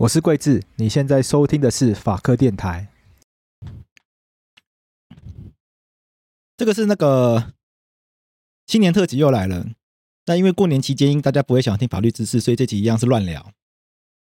[0.00, 2.88] 我是桂智，你现在收听的是法科电台。
[6.56, 7.52] 这个是那个
[8.66, 9.66] 新年特辑又来了，
[10.24, 13.52] 但因为过年期间大家不会想听法律知识，所以这集一样是乱聊。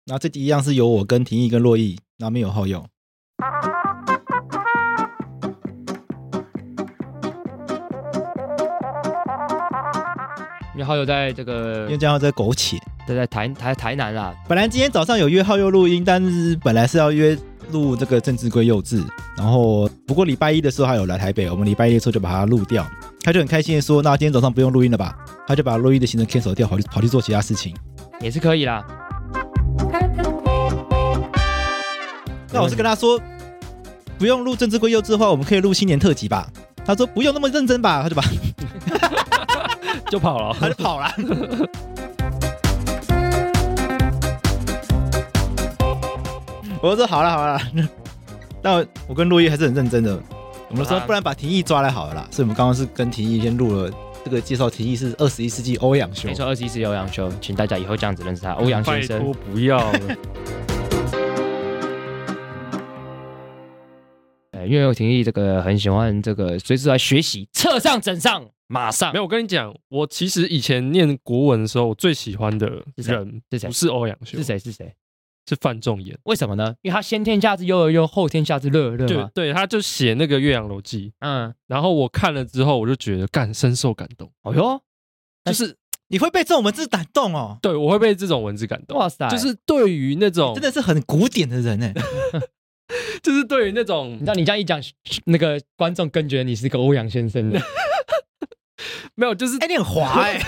[0.03, 2.85] 然后这集一样是由我跟廷义跟洛毅，然后没有好友。
[10.73, 12.77] 你好友在这个，因为这样在苟且。
[13.05, 14.33] 在在台台台南啦。
[14.47, 17.37] 本来今天早上有约好友录音，但是本来是要约
[17.71, 19.03] 录这个政治归幼稚，
[19.35, 22.87] 然后不过礼拜一的时候他有来台北，我们礼拜一的时候就把它录掉。
[23.21, 25.13] 他就很开心的说：“那今天早上不用录音了吧？”
[25.45, 27.75] 他就把录音的行程 cancel 掉，跑去跑去做其他事情，
[28.21, 28.85] 也是可以啦。
[32.53, 33.19] 那我是跟他说，
[34.17, 36.47] 不用录政治归幼稚的话，我们可以录新年特辑吧？
[36.85, 38.01] 他说不用那么认真吧？
[38.01, 38.23] 他就把
[40.11, 41.09] 就跑了， 他就跑了。
[46.83, 47.57] 我说好了好了，
[48.61, 50.21] 那我跟陆毅还是很认真的。
[50.69, 52.27] 我们说不然把廷义抓来好了啦。
[52.29, 53.89] 所以我们刚刚是跟廷义先录了
[54.25, 56.27] 这个介绍，廷义是二十一世纪欧阳修。
[56.27, 58.51] 没错，二十一世纪欧阳修，请大家以后这样子认识他。
[58.51, 59.99] 欧阳先生，拜托不要了。
[64.59, 69.11] 呃，因为我廷义这个很喜欢这个，随时来学习，册上整上，马上。
[69.11, 73.67] 没有，我跟你讲，我其实以前念国文的时候，我最喜欢的人是谁？
[73.67, 74.57] 不是欧阳修，是谁？
[74.57, 74.93] 是谁？
[75.49, 76.73] 是范仲淹，为什么呢？
[76.83, 79.07] 因为他先天下之忧而忧，后天下之乐而乐。
[79.07, 84.31] 对对，他就写那个《岳阳楼记》，嗯，然后我看了之后，我就觉得感深受感动。
[84.43, 84.79] 哦哟，
[85.43, 85.75] 就是
[86.09, 87.57] 你会被这种文字感动哦。
[87.59, 88.97] 对，我会被这种文字感动。
[88.97, 91.91] 哇塞，就是对于那种真的是很古典的人哎，
[93.23, 94.79] 就是对于那种，你知道你这样一讲，
[95.25, 97.59] 那个观众更觉得你是个欧阳先生的。
[99.15, 100.39] 没有，就是哎，你很滑哎。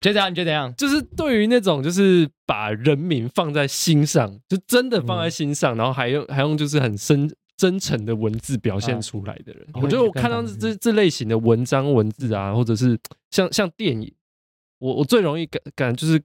[0.00, 0.30] 觉得怎样？
[0.30, 0.74] 你觉得怎样？
[0.76, 12.98] 就是对于那种，就是把人民放在心上，就真的放在心上，嗯、然后还用还用就是很深真诚的文字表现出来的人，啊、我觉得我看到这这类型的文章文字啊，或者是
[13.30, 14.12] 像像电影，
[14.78, 16.22] 我我最容易感感就是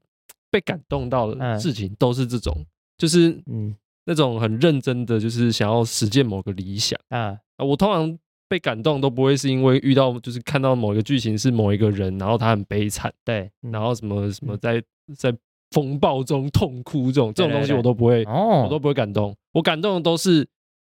[0.51, 2.65] 被感动到的事情，都是这种，嗯、
[2.97, 3.73] 就是嗯
[4.03, 8.19] 那种很认真的，就是想要实践某个理想啊，我通常。
[8.49, 14.83] 被感动都不会是因为遇到，就是看到某一个剧情是某一个人，然后他很悲惨，对，然后什么什么在
[15.15, 15.33] 在
[15.71, 19.35] 风暴中痛哭这种这种东西我都不会，哦我都不会感动。
[19.51, 20.47] 我感动的都是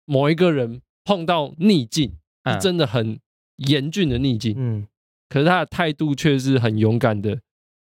[0.04, 2.12] 某一个人碰到逆境，
[2.50, 3.18] 是真的很
[3.68, 4.86] 严峻的逆境，嗯，
[5.28, 7.38] 可是他的态度却是很勇敢的，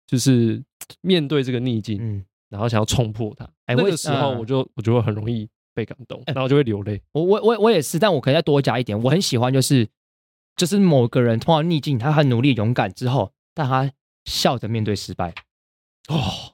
[0.06, 0.62] 就是
[1.01, 3.50] 面对这个逆境，嗯，然后想要冲破它。
[3.68, 5.47] 那个时候我就我就会很容易。
[5.74, 7.02] 被感动，然后就会流泪。
[7.12, 9.02] 我我我我也是，但我可以再多加一点。
[9.04, 9.88] 我很喜欢，就是
[10.56, 13.92] 就是某个人碰到逆境，他很努力、勇敢之后，但他
[14.26, 15.34] 笑着面对失败。
[16.10, 16.54] 哦，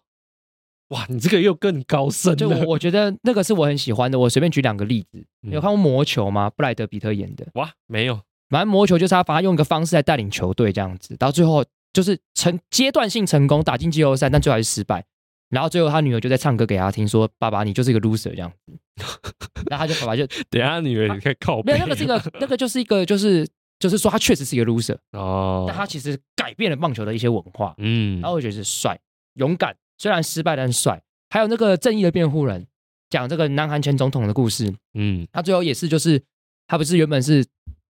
[0.89, 2.35] 哇，你这个又更高深了。
[2.35, 4.17] 就我我觉得那个是我很喜欢的。
[4.17, 6.49] 我随便举两个例子，嗯、有看过《魔球》吗？
[6.49, 7.47] 布莱德比特演的。
[7.53, 8.21] 哇，没有。
[8.49, 11.63] 反正《魔球》就是他，把他用一个方式来带领球队这样子，到最后
[11.93, 15.05] 就是成阶段性成功，打进季后赛，但最后还是失败。
[15.49, 18.79] 然后最后他女儿就在唱歌给他听，说：“爸爸，你就是一个 loser 这样子。
[19.69, 21.73] ”然后他就爸爸就等下他女儿也可以靠背。
[21.73, 23.47] 没有那个是一个那个就是一个就是
[23.79, 27.73] 就是说他确实是一个 loser 哦，但他其实改变了棒球的一些文化。
[27.77, 28.99] 嗯，然后我觉得是帅
[29.35, 31.01] 勇敢，虽然失败但是帅。
[31.31, 32.65] 还有那个正义的辩护人，
[33.09, 34.73] 讲这个南韩前总统的故事。
[34.95, 36.21] 嗯，他最后也是就是
[36.67, 37.45] 他不是原本是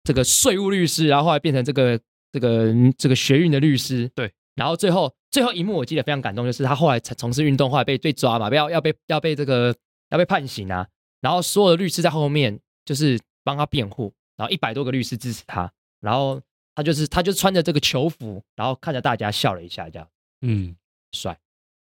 [0.04, 2.00] 这个税务律师，然后后来变成这个
[2.32, 4.10] 这个这个学运的律师。
[4.16, 4.32] 对。
[4.56, 9.76] 然后最后最后一幕我记得非常感动，就是他后来从事运动，后来被被抓嘛，要要被要被这个
[10.10, 10.88] 要被判刑啊。
[11.22, 16.42] 然后所有的律师在后面就是帮他辩护，然后一百多个律师支持他，然后
[16.74, 20.08] 他就是他就穿着这个囚服，然后看着大家笑了一下，这样，
[20.42, 20.76] 嗯，
[21.12, 21.38] 帅，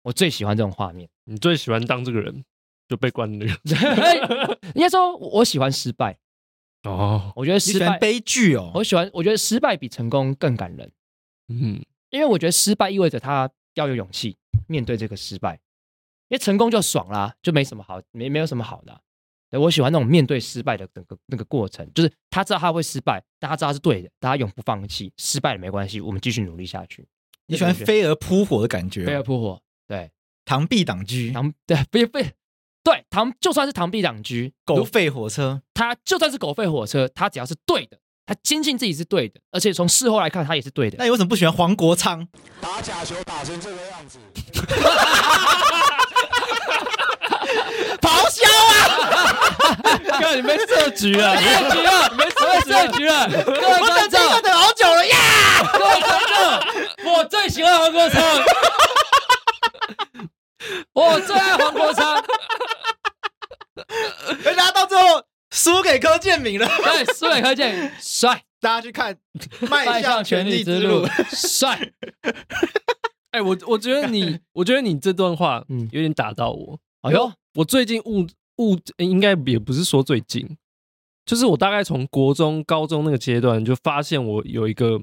[0.02, 1.08] 我最喜欢这种画面。
[1.24, 2.44] 你最喜欢当这个人
[2.88, 4.58] 就被关那个？
[4.74, 6.18] 应该说我喜欢失败。
[6.82, 10.90] 哦，我觉得失败悲剧哦，我喜欢，我觉得失败比成功更感人，
[11.48, 11.80] 嗯，
[12.12, 14.37] 因为我觉得失败意味着他要有勇气
[14.69, 15.59] 面对这个失败。
[16.29, 19.03] 因为成功就爽啦，就没什么好，没没有什么好的。
[19.50, 25.12] 对，我喜欢那种面对失败的整个那个过程，就是他知道他会失败，但他知道他是对的，但他永不放弃。
[25.19, 27.06] 失败了没关系，我们继续努力下去。
[27.49, 29.05] 你喜欢飞蛾扑火的感觉？
[29.05, 30.11] 飞蛾扑火，对，
[30.47, 32.32] 螳臂挡车，螳对，飞飞
[32.82, 40.96] 对，螳就算是螳臂挡车，狗吠火车，他就算是狗吠火车，他只要是对的，他坚信自己是对的，而且从事后来看，他也是对的。
[40.98, 42.24] 那你为什么不喜欢黄国昌？
[42.60, 44.19] 打假球打成这个样子。
[48.00, 48.72] 咆哮啊！
[50.20, 53.26] 哥，你被设局了，设局了，没设设局了。
[53.28, 55.16] 各位观众，我等好久了呀！
[55.72, 56.20] 各位观
[57.04, 58.22] 众，我最喜欢黄国昌，
[60.94, 62.25] 我最爱黄国昌。
[64.44, 65.20] 大家到最后
[65.52, 68.43] 输给柯建明了，对，输给柯建明， 帅！
[68.58, 69.14] 大家去看
[69.69, 71.04] 《迈向权力之路》，
[71.37, 71.93] 帅！
[73.32, 76.78] 哎，我我觉得你，我觉得你这段话，嗯，有点打到我。
[77.02, 78.26] 哎呦，我最近悟
[78.58, 80.56] 悟，应该也不是说最近，
[81.26, 85.00] 就是我大概从国中、高中那个阶段就发现我有一个，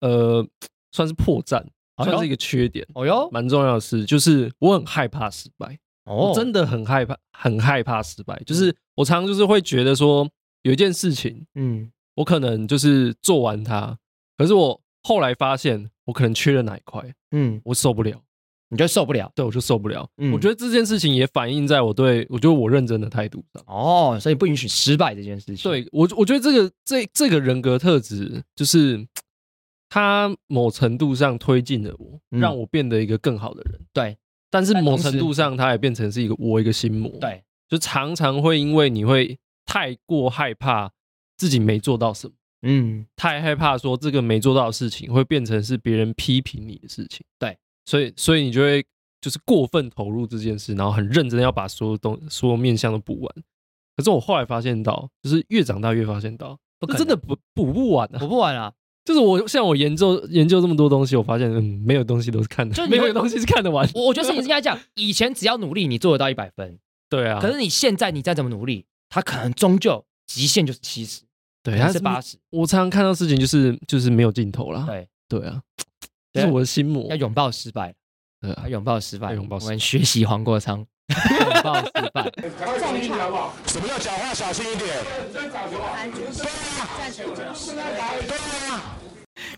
[0.00, 0.44] 呃，
[0.92, 1.62] 算是破绽，
[2.02, 2.86] 算是一个缺点。
[2.94, 5.78] 哦呦，蛮重要的事，就是我很害怕失败。
[6.06, 8.40] 哦，我真的很害怕，很害怕失败。
[8.46, 10.28] 就是我常常就是会觉得说，
[10.62, 13.98] 有一件事情，嗯，我可能就是做完它，
[14.38, 18.22] 可是我后来发现我可能缺了哪一块，嗯，我受不了。
[18.68, 20.04] 你就受不了，对，我就受不了。
[20.16, 23.62] 嗯，我觉得这件事情也反映在我对我觉得我认真的态度上。
[23.64, 25.70] 哦，所以不允许失败这件事情。
[25.70, 29.06] 对我，我觉得这个这这个人格特质，就是
[29.88, 33.80] 他某程度上推进了我，嗯、让我变得一个更好的人。
[33.92, 34.18] 对，
[34.50, 37.10] 但是某程度上，它也变成是一个我一个心魔。
[37.20, 40.92] 对，就常常会因为你会太过害怕
[41.36, 47.24] 自己没做到什么，嗯，太害怕说这个没做到的事情会变成是别人批评你的事情。
[47.38, 47.56] 对。
[47.88, 48.84] 所以，所以你就会
[49.20, 53.34] 就是过分投入这件事，然后很认真要把所有东所有面向都补完。
[53.96, 58.72] 可是我后来发现到，就是越长大越发现到，不真的补补不完啊，补不完啊。
[59.06, 63.88] 就是我像我研究研究这么多东西，我发现嗯，没有东西都是看的，就没有东西是看得完。
[63.94, 66.76] 我我觉得事情是应该讲， 以前只要努力，你做得到一百分，
[67.08, 67.38] 对啊。
[67.40, 71.22] 可是你现在你再怎么努力，它可能终究极限就是七十，
[71.62, 72.36] 对，它是八十。
[72.50, 75.62] 我常常看到事情就是就是没有尽头了，对对啊。
[76.32, 77.94] 这是我的心魔，要拥抱失败，
[78.42, 79.56] 对，拥抱失败，拥抱。
[79.56, 82.22] 我们学习黄国昌，拥抱失败。
[83.66, 84.96] 什么叫讲话小心一点？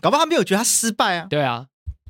[0.01, 1.27] 搞不好他没有觉得他失败啊？
[1.29, 1.65] 对啊，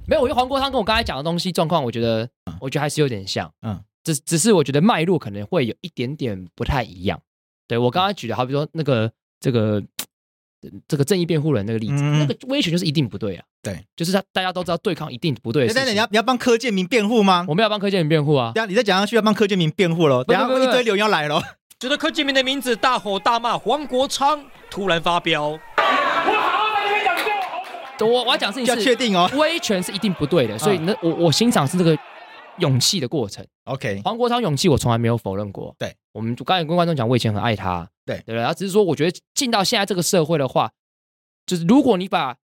[0.08, 0.22] 没有。
[0.22, 3.52] 我觉得黄国昌跟我刚才讲的东西状况，我觉得，我觉得还是有点像。
[3.62, 7.22] 嗯，只只是我觉得脉络可能会有一点点不太一样。
[7.68, 9.84] 对，我刚刚举的好比说那个这个。
[10.88, 13.44] 这个正义辩护人那个例子，嗯、那个威权就是一定不对啊。
[13.62, 15.74] 对，就是他大家都知道对抗一定不对的。
[15.74, 17.46] 等等，你要你要帮柯建明辩护吗？
[17.48, 18.52] 我们要帮柯建明辩护啊。
[18.56, 20.24] 等下你再讲下去要帮柯建明辩护了。
[20.24, 21.42] 等下一堆留言要来了。
[21.80, 25.58] 觉得柯建明的名字大吼大骂黄国昌，突然发飙。
[28.02, 31.98] 我我我要讲事情是要确定哦，威权是一定不对的，所以那我我欣赏是这个
[32.60, 33.46] 勇气的过程。
[33.66, 35.76] OK，黄国昌勇气我从来没有否认过。
[35.78, 37.90] 对，我们刚才跟观众讲，我以前很爱他。
[38.06, 40.72] 对对对，他只是说，我觉得进到现在这个社会的话，
[41.46, 42.38] 就是如果你把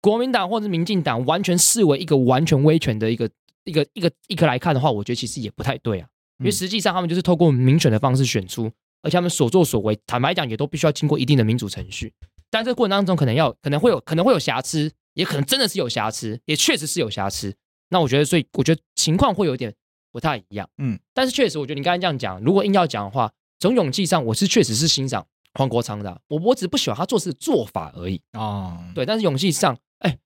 [0.00, 3.28] 国民党或者民进党完全视为一个完全威权的一个
[3.64, 6.08] 一个一个一个来看的话，我觉得其实也不太对啊。
[6.38, 8.70] 因为实际上他们就是透过民选的方式选出，
[9.02, 12.12] 而且他们所作所为，坦白讲也都必须要经过一定的民主程序。
[12.48, 17.54] 但这个过程当中，可能要可能会有可能会有瑕疵，也可能真的是有瑕疵，也确实是有瑕疵。
[17.90, 19.74] 那我觉得，所以我觉得情况会有点
[20.10, 20.66] 不太一样。
[20.78, 23.30] 嗯，但是确实，我觉得你刚才这样讲，如果硬要讲的话。
[23.62, 28.78] 从勇气上，我是确实是欣赏黄国昌的，我我只不喜欢他做事的做法而已啊。
[28.86, 28.94] Oh.
[28.94, 30.16] 对，但是勇气上，哎，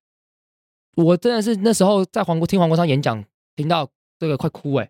[0.94, 3.24] 我真的是那时候在黄国听黄国昌演讲，
[3.56, 3.90] 听到
[4.20, 4.88] 这个快哭哎，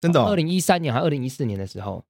[0.00, 0.26] 真的、哦。
[0.28, 2.04] 二零一三年还二零一四年的时候，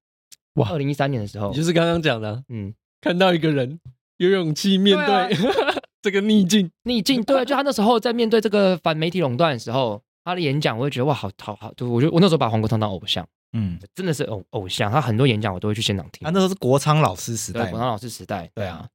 [0.57, 3.81] 哇，二零一三年的时候，就是刚刚讲的，嗯，看到一个人
[4.19, 5.29] 有勇气面对、啊、
[6.03, 13.27] 这个逆境， 逆境，对，就他那时候在面对这个反媒体垄断的时候，他的演讲，我就觉得哇，好好好，就我觉得我那时候把黄国昌当偶像。
[13.53, 16.25] 嗯，真的是偶偶像，他很多演讲我都会去现场听。
[16.25, 18.87] 他那时候是国昌老师时代，国昌老师时代，对啊。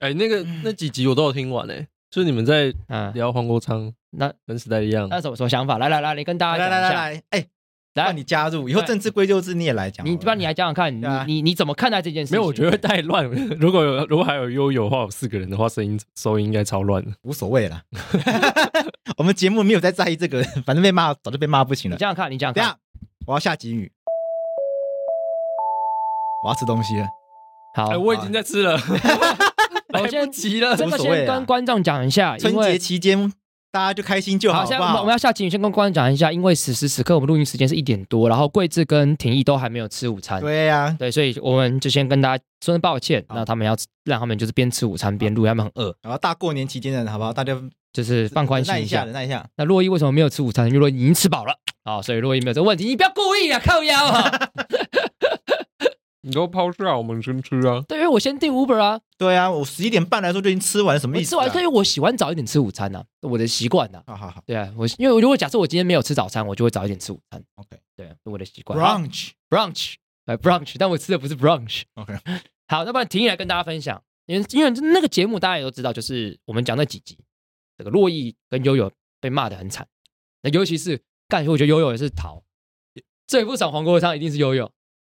[0.00, 2.74] 哎，那个那几集我都有听完诶，就是你们在
[3.14, 5.08] 聊黄国昌，那跟时代一样。
[5.08, 5.78] 那什么什么想法？
[5.78, 6.76] 来来来，你跟大家讲一下。
[6.76, 7.46] 来来来来，哎，
[7.94, 12.32] 来你加入以后政治归咎制你也来讲，你不然你来讲讲看，啊、你你你怎么看待这件事？
[12.32, 13.28] 没有，我觉得太乱。
[13.58, 17.10] 如果有如果还有悠悠的话，有四个人的话，声音收音应该超乱的。
[17.22, 17.82] 无所谓啦，
[19.18, 21.96] 我们节目没有在在意这个，反正被骂早就被骂不行了。
[21.96, 22.78] 你这样看，你这样看，等下
[23.26, 23.90] 我要下集语，
[26.44, 27.06] 我要吃东西了。
[27.74, 28.78] 好，哎，我已经在吃了。
[29.90, 33.32] 来不及了，这个先跟观众讲一下，春节期间
[33.72, 34.60] 大家就开心就好。
[34.60, 40.40] 好，现在我们要下集，先跟观众讲一下，因为此时此刻我们录音时间是一点多，然后桂志跟廷义都还没有吃午餐。
[40.40, 45.94] 对呀，对，所以我们就先跟大家说声抱歉，那他们要让他们就是边吃午餐边录，他们很饿。
[46.02, 47.32] 然后大过年期间的好不好？
[47.32, 47.56] 大家
[47.92, 49.46] 就是放宽心一下，忍耐一下。
[49.56, 50.66] 那洛伊为什么没有吃午餐？
[50.66, 52.84] 因为洛伊已经吃饱了啊，所以洛伊没有这个问题。
[52.84, 54.48] 你不要故意啊，靠腰啊！
[56.22, 57.82] 你都抛下我们先吃啊？
[57.88, 59.00] 对，因为我先订 Uber 啊。
[59.16, 61.30] 对啊，我十一点半来说就已经吃完，什么意思？
[61.30, 64.02] 吃完，所以我喜欢早一点吃午餐呐，我的习惯呐。
[64.06, 64.42] 好好好。
[64.46, 67.42] 对啊，我因为如果假设我今天没有吃早餐，我就会早一点吃午餐。
[67.54, 68.78] OK，对啊，是我的习惯。
[68.78, 69.94] Brunch，brunch，
[70.26, 71.82] 哎，brunch，但我吃的不是 brunch。
[71.94, 72.14] OK，
[72.68, 77.18] 好，那不然停下来跟大家分享，因为因为那个节目大家也都知道，就是我们讲那几集，
[77.78, 79.86] 这个珞亦跟悠悠被骂的很惨，
[80.42, 82.42] 那尤其是干，我觉得悠悠也是逃，
[83.26, 84.70] 最不爽黄国昌一定是悠悠。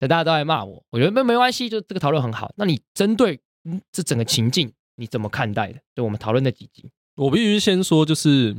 [0.08, 2.50] 大家都在骂我，我觉得没没关系，就这个讨论很好。
[2.56, 3.38] 那你针对
[3.92, 5.78] 这整个情境，你怎么看待的？
[5.94, 8.56] 就我们讨论那几集，我必须先说，就是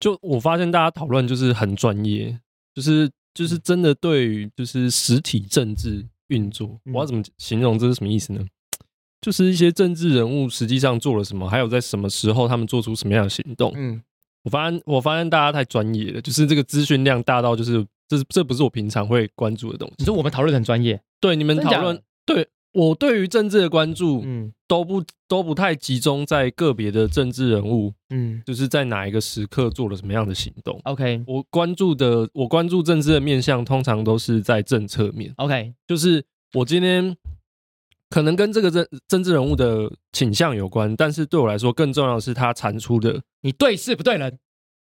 [0.00, 2.40] 就我发现大家讨论就是很专业，
[2.74, 8.44] 就是就是真的对于就是实体政治运作，我要怎么形容这是什么意思呢？
[9.20, 13.72] 就是一些政治人物实际上做了什么，还有在什么时候他们做出什么样的行动。
[13.76, 14.02] 嗯，
[14.42, 17.86] 我发现我发现大家太专业了，就是这个资讯量大到就是。
[18.10, 19.94] 这这不是我平常会关注的东西。
[19.98, 30.80] 你说我们讨论很专业，对你们讨论，对我对于政治的关注，嗯，都不都不太集中在个别的政治人物，嗯，就是在哪一个时刻做了什么样的行动。
[30.82, 35.32] OK，我关注的，我关注政治的面向，通常都是在政策面。
[35.36, 36.24] OK，就是
[36.54, 37.16] 我今天
[38.08, 44.36] 可能跟这个政政治人物的倾向有关，但是对我来说，更重要的是他产出的，你对事不对人，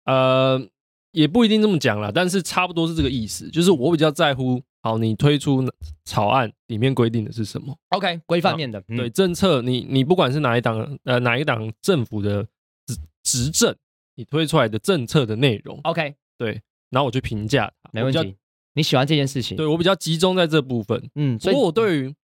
[0.06, 0.68] 呃。
[1.12, 3.50] 也不一定这么讲啦，但是差不多是这个意思。
[3.50, 5.64] 就是我比较在乎，好，你推出
[6.06, 12.46] 草案里面规定的是什么？OK，规范面的，嗯、对政策，你你不管是哪一党呃哪一党政府的
[12.86, 13.76] 执执政，
[14.16, 16.62] 你推出来的政策的内容，OK，对，
[16.92, 18.36] 然后我去评价，没问题。
[18.76, 19.58] 你喜欢这件事情？
[19.58, 21.38] 对，我比较集中在这部分，嗯。
[21.40, 22.16] 不过我对于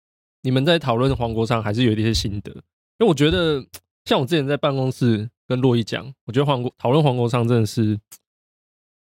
[0.43, 3.65] 你们在讨论黄国昌还是有一些心得，因为我觉得
[4.05, 7.99] 像我之前在办公室跟洛伊讲，我觉得黄国讨论黄国昌真的是。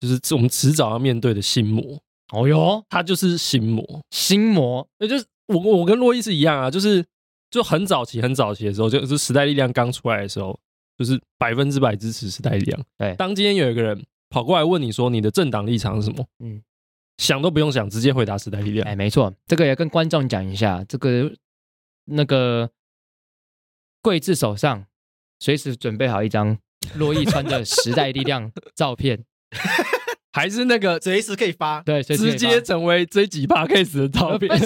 [0.08, 2.00] 就是我们迟早要面对的心魔。
[2.32, 4.87] 哦哟，他就是心魔，心魔。
[4.99, 7.04] 也就是我我跟洛伊是一样啊，就是
[7.50, 10.58] 就很早期很早期的时候，就是时代力量刚出来的时候，
[10.96, 12.82] 就是百分之百支持时代力量。
[12.99, 16.26] 对，当今天有一个人跑过来问你说你的政党立场是什么？
[16.40, 16.62] 嗯，
[17.18, 18.88] 想都不用想，直接回答时代力量。
[18.88, 21.30] 哎，没错，这个也跟观众讲一下，这个
[22.06, 22.70] 那个
[24.00, 24.87] 桂智手上
[25.38, 26.58] 随时准备好一张
[26.96, 29.25] 洛伊穿着时代力量照片。
[30.32, 34.50] 还是那个随时可以发，对，直接成为这几 podcast 的照片。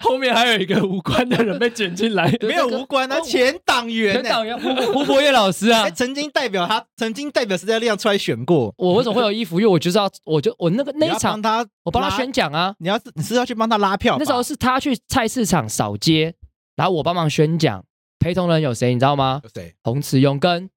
[0.00, 8.72] 后面还有一个无关的人被卷进来， 没有无关啊，前党员，前党员胡胡博业老师啊， 曾经代表他，曾经代表时代力量出来选过。
[8.76, 9.58] 我为什么会有衣服？
[9.58, 12.74] 因为我就是要，我就我那个那一场他，我帮他宣讲啊。
[12.78, 16.34] 你要是你是要去帮他拉票，那时候是他去菜市场扫街，
[16.76, 17.82] 然后我帮忙宣讲，
[18.18, 18.92] 陪同人有谁？
[18.92, 19.40] 你知道吗？
[19.42, 19.74] 有谁？
[19.82, 20.68] 洪慈庸跟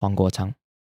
[0.00, 0.52] 黄国昌。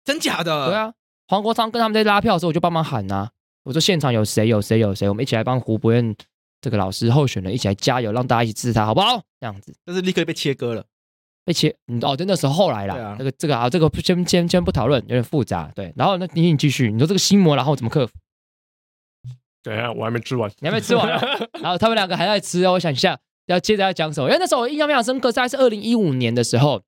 [0.06, 0.68] 真假的？
[0.68, 0.94] 对啊，
[1.28, 3.30] 黄国昌跟他们在拉票的时候，我就帮忙喊呐、啊。
[3.64, 6.16] 我说现场有谁有谁有谁，我们一起来帮胡博彦
[6.62, 9.22] 这个老师候选人一起来加油，让大家一起支持他，好不好？
[9.40, 10.84] 这样子，但是立刻被切割了，
[11.46, 11.76] 被切。
[11.88, 12.96] 嗯，哦，真的是后来啦。
[12.96, 15.72] 对啊，这个这个啊，这个先先先不讨论，有点复杂。
[15.76, 18.14] 对，然后那你你继续，你说这个心魔，然后怎么克服？
[19.62, 21.22] 等一下，我还没吃完，你还没吃完、啊。
[21.62, 24.28] 然后他们两个还在吃哦，我想一下要接着要讲什么？
[24.30, 26.82] 因为那时候我印象非常深刻，大概是二零一五年的时候。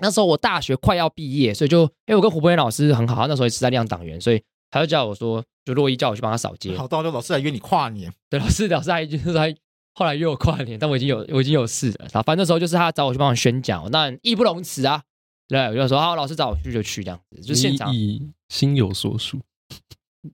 [0.00, 6.76] 那时候我大学快要毕业，所以就因为我跟胡博彦老师很好，那时候也是在亮党员，所以他就叫我说，就洛伊叫我去帮他扫街。
[6.76, 8.12] 好，到时候老师来约你跨年。
[8.30, 9.54] 对，老师老师还就是还
[9.94, 12.06] 后来约我跨年，但我已经有我已经有事了。
[12.12, 15.02] 然后反正那时候就是他找我去帮我宣讲，那义不容辞啊。
[15.48, 17.92] 对，我就说好，老师找我去就去这样子，就现场。
[17.92, 19.40] 你心有所属。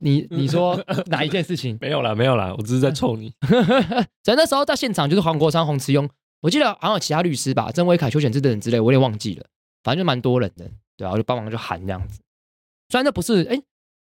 [0.00, 1.76] 你你说哪一件事情？
[1.80, 3.32] 没有啦，没有啦，我只是在臭你。
[4.24, 6.08] 在那时候在现场就是黄国昌、洪慈庸，
[6.44, 9.46] 我记得好像有其他律师吧，曾维凯、邱显智等人之类，我有点忘记了。
[9.82, 12.20] 反正就蛮多人的，对啊，我就帮忙就喊这样子。
[12.90, 13.62] 虽然那不是，哎，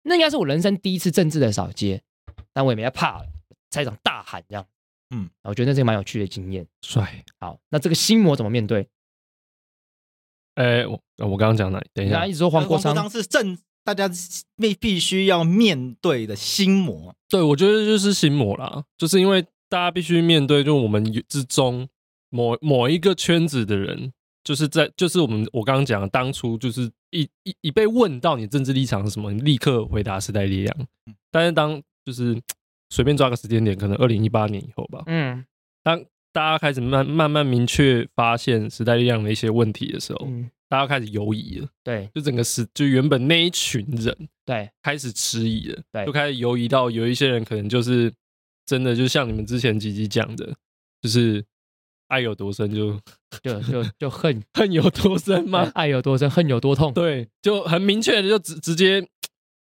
[0.05, 2.03] 那应该是我人生第一次政治的扫街，
[2.55, 3.23] 但我也没怕，
[3.69, 4.67] 在场大喊这样。
[5.15, 6.67] 嗯，我觉得那是一个蛮有趣的经验。
[6.81, 7.23] 帅。
[7.39, 8.89] 好，那这个心魔怎么面对？
[10.55, 11.85] 哎，我我刚刚讲哪？
[11.93, 14.11] 等一下，一直说黄国昌，黄国昌是政大家
[14.57, 17.15] 必必须要面对的心魔。
[17.29, 21.87] 对，我觉得就是心魔啦，就是因为大家必须面对，就我们之中
[22.33, 24.13] 某某一个圈子的人，
[24.43, 30.77] 就是在就是我们我刚刚讲的，当初就是一一一被问到你政治立场是什么，你立刻回答时代力量。
[31.31, 32.37] 但是当就是
[32.91, 35.45] 随便抓个时间点，可能二零一八年以后吧，嗯，
[35.85, 40.51] 当大家开始慢慢慢明确发现时代力量的一些问题的时候，嗯。
[40.73, 48.11] 大家开始犹疑了，对，就整个是就原本那一群人，对，开始迟疑了，对，就开始犹疑到有一些人可能就是
[48.65, 50.51] 真的，就像你们之前几集讲的，
[51.03, 51.45] 就是
[52.13, 52.93] 爱有多深就
[53.43, 55.71] 就就就恨 恨有多深吗？
[55.75, 56.93] 爱有多深，恨有多痛？
[56.93, 59.03] 对，就很明确的就直直接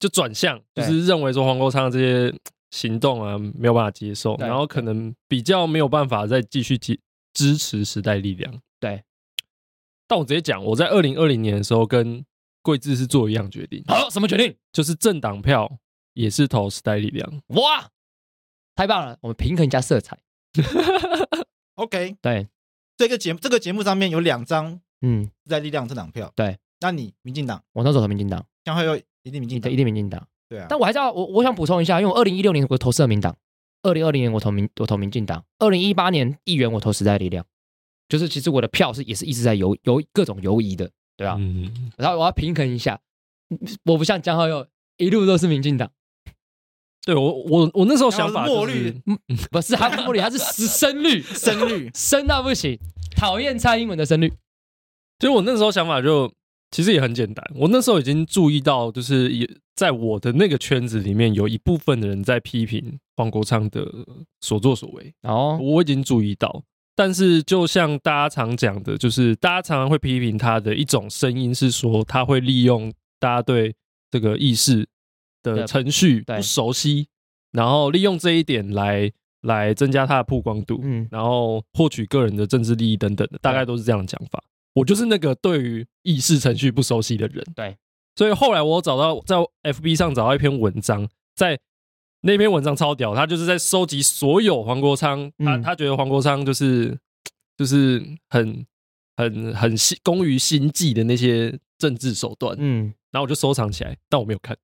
[0.01, 2.35] 就转向，就是认为说黄国昌这些
[2.71, 6.99] 行动啊没有办法接受，然后可能比较没有办法再继续支
[7.35, 9.03] 支持时代力量，对。
[10.07, 12.25] 但我直接讲，我在二零二零年的时候跟
[12.63, 13.85] 贵志是做一样决定。
[13.87, 14.57] 好，什么决定？
[14.73, 15.71] 就是政党票
[16.15, 17.31] 也是投时代力量。
[17.49, 17.91] 哇，
[18.75, 19.19] 太棒了！
[19.21, 20.19] 我们平衡一下色彩。
[21.79, 22.49] OK，对，
[22.97, 26.33] 这个节目这个节目上面有两张，嗯，时代力量政党票。
[26.35, 30.27] 对，那你民进党，我那时候投民进党，将会有一定民进党，一定民进党。
[30.49, 33.37] 对啊，但我还是要我我想补充一下，因为我二零一六年我投社民党，
[33.83, 37.47] 二零二零年我投民我投民进党，二零一八年议员我投时代力量。
[38.09, 41.37] 就是其实我的票是也是一直在犹犹各种犹疑的，对啊？
[41.39, 42.99] 嗯，然后我要平衡一下，
[43.85, 44.67] 我不像江浩佑
[44.97, 45.93] 一路都是民进党。
[47.09, 48.93] 对我我我那时候想法墨绿，
[49.51, 50.37] 不是他墨绿，他是
[50.69, 52.79] 深绿，深绿 深到不行，
[53.17, 54.31] 讨厌蔡英文的深绿。
[55.19, 56.31] 所以我那时候想法就
[56.71, 63.91] 其实也很简单，我那时候已经注意到，就是也在我的那个圈子里面有一部分的人在批评黄国昌的
[64.43, 66.63] 所作所为，哦，我已经注意到。
[66.95, 73.75] 但是，就像大家常讲的，就是大家常常会批评他的一种声音是说，他会利用大家对
[74.11, 74.87] 这个议事
[75.43, 77.09] 的程序不熟悉，
[77.53, 79.11] 然后利用这一点来
[79.43, 84.43] 来增加他的曝光度，嗯，然后获取个人的政治利益等等的，大概都是这样的讲法。
[84.75, 87.77] 我就是那个对于议事程序不熟悉的人，对，
[88.17, 89.37] 所以后来我找到在
[89.73, 91.59] FB 上找到一篇文章，在。
[92.23, 96.99] 那篇文章超屌，他就是在收集所有黄国昌，他他觉得黄国昌就是
[97.57, 98.67] 就是很
[99.17, 104.59] 很很心工于心计的那些政治手段，嗯，然后我就收藏起来，但我没有看，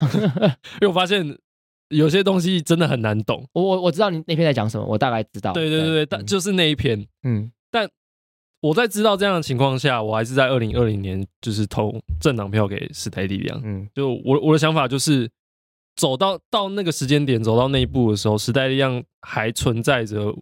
[0.80, 1.36] 因为我发现
[1.88, 3.46] 有些东西真的很难懂。
[3.52, 5.52] 我我我知道你那篇在讲什么，我大概知道。
[5.52, 7.88] 对对对对，但就是那一篇，嗯，但
[8.60, 15.30] 我在知道这样的情况下，我还是在二零二零年就是投政党票给时代力量，嗯，就我我的想法就是。
[15.96, 20.32] 走到到那个时间点，走到那一步的时候，时代力量还存在着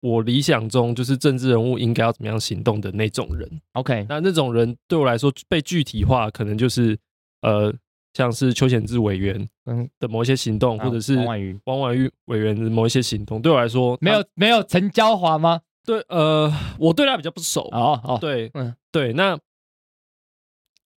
[0.00, 3.48] 我理想中就是政治人物应该要怎么样行动的那种人。
[3.74, 6.98] OK，那那种人对我来说被具体化，可能就是
[7.42, 7.72] 呃，
[8.18, 15.60] 像是邱显志委员嗯的某一些行动，嗯、或者是王婉瑜王婉瑜委员的某一些行动，对我来说没有没有陈娇华吗？
[15.86, 17.68] 对，呃，我对他比较不熟。
[17.70, 19.38] 哦哦，对，嗯，对，那。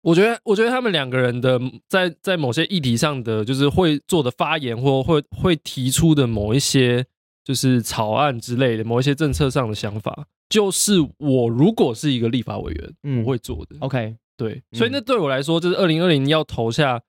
[0.03, 7.05] 我觉得，我觉得他们两个人的在在某些议题上的，就是会做的发言，或会会提出的某一些
[7.45, 13.77] 就是草案之类的，某一些政策上的想法，就是我如果是一个立法委员，嗯，我会做的。
[13.81, 17.03] OK，对，所以那对我来说，就是二零二零要投下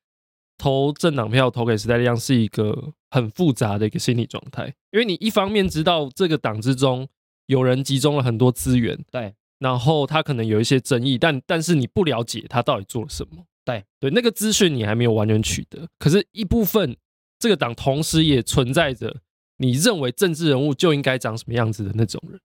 [0.61, 7.07] 投政党票投给时代力量，是一个很复杂的一个心理状态，因为你一方面知道这个党之中
[7.47, 9.33] 有人集中了很多资源，对。
[9.57, 13.43] 然后他可能有一些争议，但但是你不了解他到底做了什么。
[13.63, 15.87] 对对，那个资讯你还没有完全取得。
[15.99, 16.95] 可是，一部分
[17.37, 19.17] 这个党同时也存在着
[19.57, 22.39] 你认为政治人物就应该长什么样子的那种人。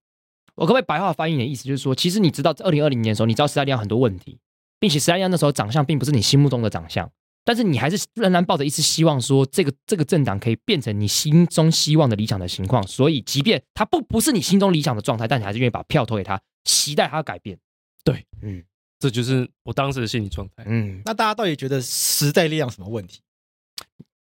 [0.57, 4.39] 我可不可以白话翻译你的意思，就是说，其实你知道，二零二零年的时候，你知道时代力量很多问题，
[4.79, 7.11] 并且时代力量那时候长相并不是你心目中的长相，
[7.47, 12.87] 但是你还是仍然抱着一丝希望，说这个这个政党可以变成你心中希望的理想的情况。
[12.87, 16.39] 所以，即便他不不是你心中理想的状态，但你还是愿意把票投给他。
[16.65, 17.57] 期待他改变，
[18.03, 18.61] 对，嗯，
[18.99, 20.65] 这就是我当时的心理状态。
[20.67, 23.21] 嗯，那大家到底觉得时代力量什么问题？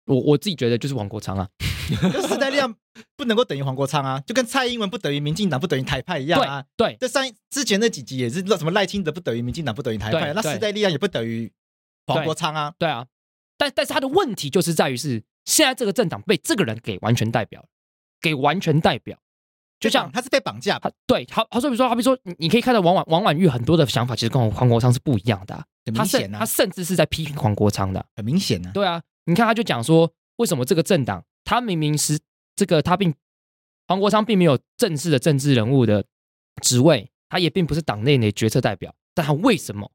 [0.06, 1.46] 我我自己觉得就是黄国昌啊，
[2.26, 2.74] 时代力量
[3.14, 6.64] 不能够等于黄国昌啊，就跟蔡英文不等于民进党不等于台派一样啊。
[6.78, 11.52] 对，这上之前那几集也是什么赖清德不等于民进党不等于台派，那时代力量也不等于
[12.14, 12.72] 黄国昌啊。
[12.78, 13.06] 对啊，
[13.56, 17.64] 但但是他的问题就是在于是现在这个政党被这个人给完全代表，
[18.20, 19.18] 给完全代表。
[19.78, 25.64] 就像他是被绑架，他对，好好说，比如说，好比说，你你可以看到王婉王婉玉很多的想法，其实跟黄国昌是不一样的、啊。
[25.86, 28.70] 很明显、啊、他甚至是在批评黄国昌的，很明显啊。
[28.74, 32.18] 对啊，你看他就讲说，为什么这个政党，他明明是
[32.54, 33.14] 这个他并
[33.88, 36.04] 黄国昌并没有正式的政治人物的
[36.60, 39.90] 职位，他也并不是党内的决策代表，但他为什么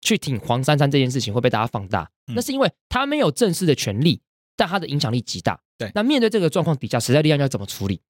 [0.00, 4.20] 去挺黄珊珊这件事情会被大家放大，嗯、那是因为他没有正式的权利，
[4.56, 5.60] 但他的影响力极大。
[5.78, 8.00] 对，那面对这个状况底下，时代力量要怎么处理？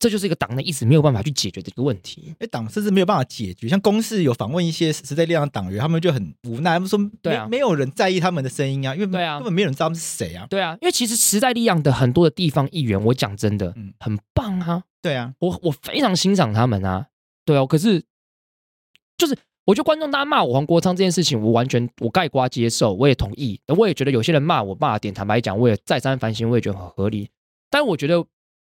[0.00, 2.34] 这就是一个党内一直没有办法去解决的一个问题。
[2.40, 3.68] 哎，党甚至没有办法解决。
[3.68, 14.82] 像公视有访问一些时代力量的党员，他们就很无奈，他们说：“对啊，没有人在意他们的声音啊，因为对啊，根本没有人知道他们是谁啊。”对啊，因为其实时代力量的很多的地方议员，我讲真的，嗯，很棒啊。
[15.00, 17.06] 对啊，我我非常欣赏他们啊。
[17.44, 18.04] 对哦，可是
[19.16, 19.38] 就是。
[19.66, 23.58] 我觉得观众大家骂我黄国昌这件事情，我完全我盖瓜接受，我也同意。
[23.68, 27.30] 我也觉得有些人骂我骂的点，坦白讲，我也再三反省，我也觉得很合理。
[27.70, 28.24] 但我觉得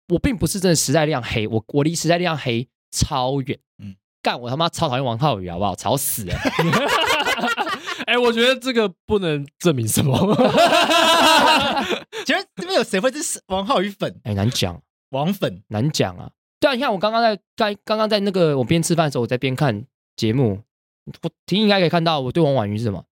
[0.08, 3.58] 我并不是真的时代力量黑，我我离时代力量黑超远。
[3.82, 5.76] 嗯，干我他妈超讨厌王浩宇，好不好？
[5.76, 6.34] 吵死了！
[8.06, 10.16] 哎、欸，我觉得这个不能证明什么。
[12.24, 14.10] 请问这边有谁会是王浩宇粉？
[14.24, 14.80] 哎、欸，难讲，
[15.10, 16.30] 王粉难讲啊。
[16.58, 19.84] 对啊，你看我刚刚在在刚刚在那个我边吃饭的时候，我在边看
[20.16, 20.62] 节目。
[21.22, 23.04] 我听应该可以看到，我对王婉瑜是什么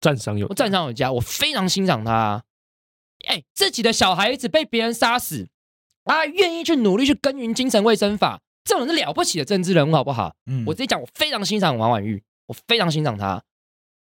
[0.00, 2.44] 赞赏有，我赞赏有加，我非常欣赏他。
[3.26, 5.48] 哎，自己的小孩子被别人杀死，
[6.04, 10.34] 他愿意去努力去耕耘精神卫生法，这种人是了不起的政治人物，好不好？
[10.46, 13.42] 嗯，我直接讲，我非常欣赏王婉瑜，我非常欣赏他。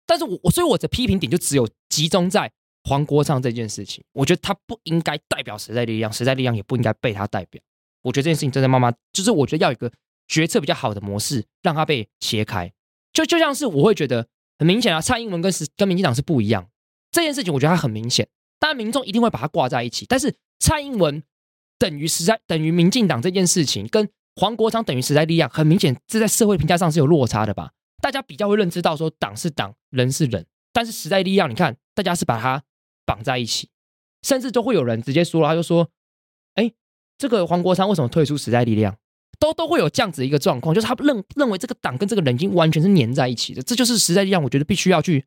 [0.06, 2.52] 但是我我所以我的批评点就只有集中在
[2.84, 7.62] 黄国昌这件事情，我觉得他不应该代表时代力量，时代力量也不应该被他代表。
[8.04, 9.92] 我觉得这件事情真的慢慢，就是我觉得要有一个
[10.28, 12.72] 决策比较好的模式，让他被切开。
[13.18, 14.28] 就就像是我会觉得
[14.60, 16.70] 很明显啊，蔡英文跟是跟民进党是不一样
[17.10, 18.28] 这件事情，我觉得它很明显，
[18.60, 20.06] 当然民众一定会把它挂在一起。
[20.08, 21.24] 但是蔡英文
[21.80, 27.72] 等于时代等于民进党这件事情，跟黄国昌等于时代力量，很明显这在社会评价上是有落差的吧？
[28.04, 32.62] 大家比较会认知到说党是党，人是人，但是时代力量，你看大家是把它
[33.04, 33.70] 绑在一起，
[34.22, 35.90] 甚至都会有人直接说了，他就说
[36.54, 36.72] ：“哎，
[37.18, 38.96] 这个黄国昌为什么退出时代力量？”
[39.40, 45.24] 都都会有这样子的一个状况，就是他认认为这个党跟这个人已经完全是粘在一起的，这就是时代力量我觉得必须要去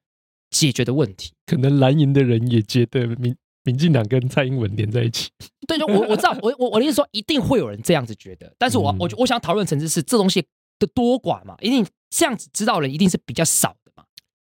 [0.50, 1.32] 解决的问题。
[1.46, 5.30] 可能蓝营的人也觉得民民进党跟蔡英文连在一起。
[5.68, 10.42] 对，就我我知道，我我我的意思说，一定会有人这样子觉得，但是我、嗯、我我想讨论层次是这东西
[10.78, 14.02] 的多寡嘛，一定这样子知道的人一定是比较少的嘛，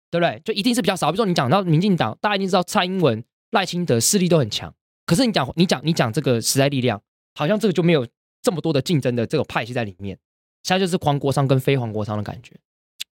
[0.09, 0.41] 对不对？
[0.45, 1.11] 就一定是比较少。
[1.11, 4.73] 比如说你讲到民进党，大家一定知道蔡英文、赖清德势力都很强，
[5.05, 7.01] 可是你讲你讲你讲这个时代力量，
[7.35, 8.07] 好像这个就没有。
[8.47, 10.17] 这么多的竞争的这个派系在里面，
[10.63, 12.55] 现在就是黄国昌跟非黄国昌的感觉。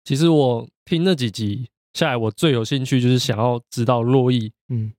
[0.04, 4.92] 其实我听那几集下来，我最有兴趣就是想要知道洛毅，嗯，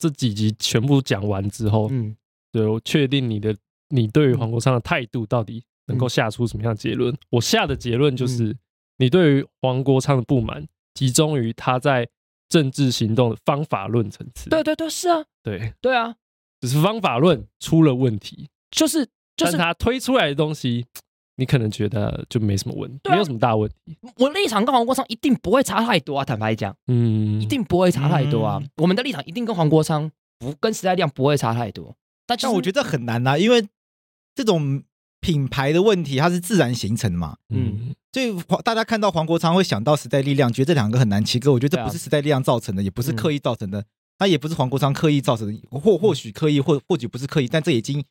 [0.00, 2.16] 这几集全部讲完之后，嗯，
[2.50, 3.56] 对，我确定你的
[3.90, 7.14] 你对于黄国昌的态度到底能够下出什么样的结论？
[7.14, 8.58] 嗯、我下的结论就是，嗯、
[8.96, 12.08] 你对于黄国昌的不满集中于他在
[12.48, 14.50] 政治行动的方法论层次。
[14.50, 16.16] 对对对，是啊，对对啊，
[16.60, 19.08] 只是方法论出了问题，就是。
[19.36, 20.86] 就是他推出来的东西，
[21.36, 23.96] 你可能觉得就没什么问题，啊、没有什么大问题。
[24.16, 28.58] 我立场跟黄国昌一定不会差太多啊，坦白讲，嗯，一定不会差太多啊。
[28.62, 31.94] 嗯、我们的立场一定跟黄国昌不跟时代力量不会差太多。
[32.26, 33.68] 但，就是、但我觉得很难啊，因为
[34.34, 34.82] 这种
[35.20, 41.52] 品牌的问题它是自然形成的嘛，嗯，所以大家看到黄国昌会想到时代力量，觉得这两个很难切割。
[41.52, 43.84] 我觉得这不是时代力量造成的，也不是刻意造成的，
[44.18, 48.02] 他、嗯、也不是黄国昌刻意造成的，或或许刻意，或或许不是刻意，但这已经。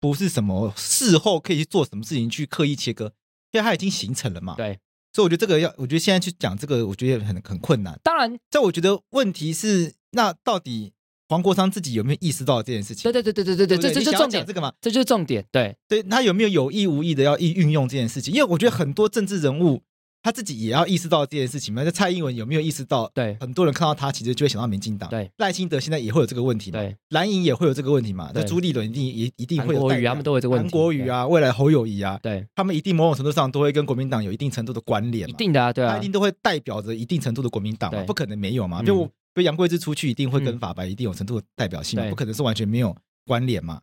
[0.00, 3.12] 不是什么事后可以去做什么事情去刻意切割，
[3.52, 4.54] 因为它已经形成了嘛。
[4.56, 4.78] 对，
[5.12, 8.00] 所以我觉得这个要，我觉得现在去讲这个，我觉得很很困难。
[8.02, 10.92] 当然，在我觉得问题是，那到底
[11.28, 13.12] 黄国昌自己有没有意识到这件事情？
[13.12, 14.46] 对对对对对对对，这就是重点。
[14.46, 15.44] 这个嘛，这就是重点。
[15.52, 18.32] 对对，他有没有有意无意的要运运用这件事情？
[18.32, 19.82] 因为我觉得很多政治人物。
[20.22, 21.82] 他自己也要意识到这件事情嘛？
[21.82, 23.10] 那蔡英文有没有意识到？
[23.14, 25.08] 对，很多人看到他，其实就会想到民进党。
[25.08, 26.78] 对，赖清德现在也会有这个问题嘛？
[26.78, 28.30] 对，蓝营也会有这个问题嘛？
[28.34, 29.80] 那朱立伦一定也一定会有。
[29.80, 30.68] 韩国瑜他们都有这个问题。
[30.68, 35.26] 韩国瑜啊，未来侯友谊啊，对，他们一定某种程度上都会跟国民党有一定程度的关联。
[35.26, 38.82] 一定的啊，对啊，他一定都会代表着一定程度的国民党嘛，不可能没有嘛？
[38.82, 42.94] 就比如杨贵枝出去，一定会跟法白一定有程度的代表性嘛，不可能是完全没有
[43.26, 43.80] 关联嘛？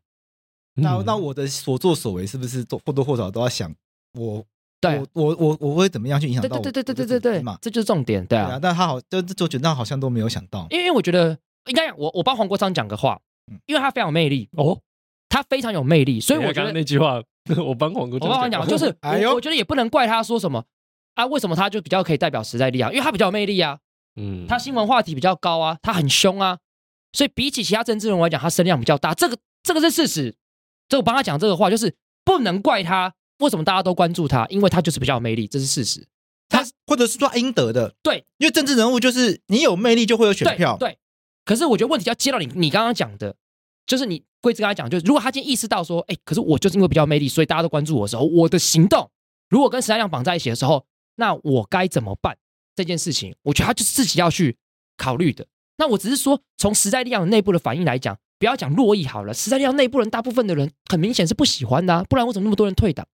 [0.76, 3.74] 那那我的所作所为是不是都或多或少都要想
[4.14, 4.46] 我？
[4.80, 6.60] 对，我我我会怎么样去影响到？
[6.60, 8.60] 对对对对对对对嘛，这就是重点，对啊。
[8.62, 13.20] 但他好，就就觉得好像都没有想到，因为我觉得应该我我帮黄国昌讲个话，
[13.66, 14.80] 因为他非常有魅力哦，
[15.30, 17.22] 他非常有魅力，所以我觉得那句话
[17.66, 18.86] 我帮黄国昌，我帮他讲，就是
[19.34, 20.64] 我觉得也不能怪他说什么
[21.16, 22.92] 啊，为什么他就比较可以代表时代力量？
[22.92, 23.80] 因为他比较有魅力啊，
[24.16, 26.60] 嗯，他新闻话题比较高啊，他很凶啊，
[27.14, 30.36] 所以比起其他政治人物来讲，他声量比较大，这个这个是事实。
[30.88, 33.14] 这我帮他讲这个话，就是不能怪他。
[33.40, 34.46] 为什么大家都关注他？
[34.50, 36.08] 因为他就是比较有魅力，这是事实。
[36.50, 40.92] 他或者是说他应得的，对，因为政治人物就是你有魅力就会有选票，对。
[40.92, 40.98] 对，
[41.44, 43.36] 可是我觉得问题要接到你，你刚刚讲的，
[43.86, 49.10] 就是你贵子刚才讲，就是如果他今天意识到说，哎，可是我就是因为比较有魅力，所以大家都关注我的时候，我的行动
[49.50, 52.38] 如果跟时代力量绑在一起的时候，那我该怎么办？
[52.76, 54.58] 这件事情，我觉得他就是自己要去
[54.98, 55.48] 考虑的。
[55.78, 59.34] 那我只是说，从时代力量内部的反应来讲，不要讲洛邑好了。
[59.34, 63.08] 时代力量内部人大部分的人很明显是不喜欢的啊，不然为什么那么多人退党？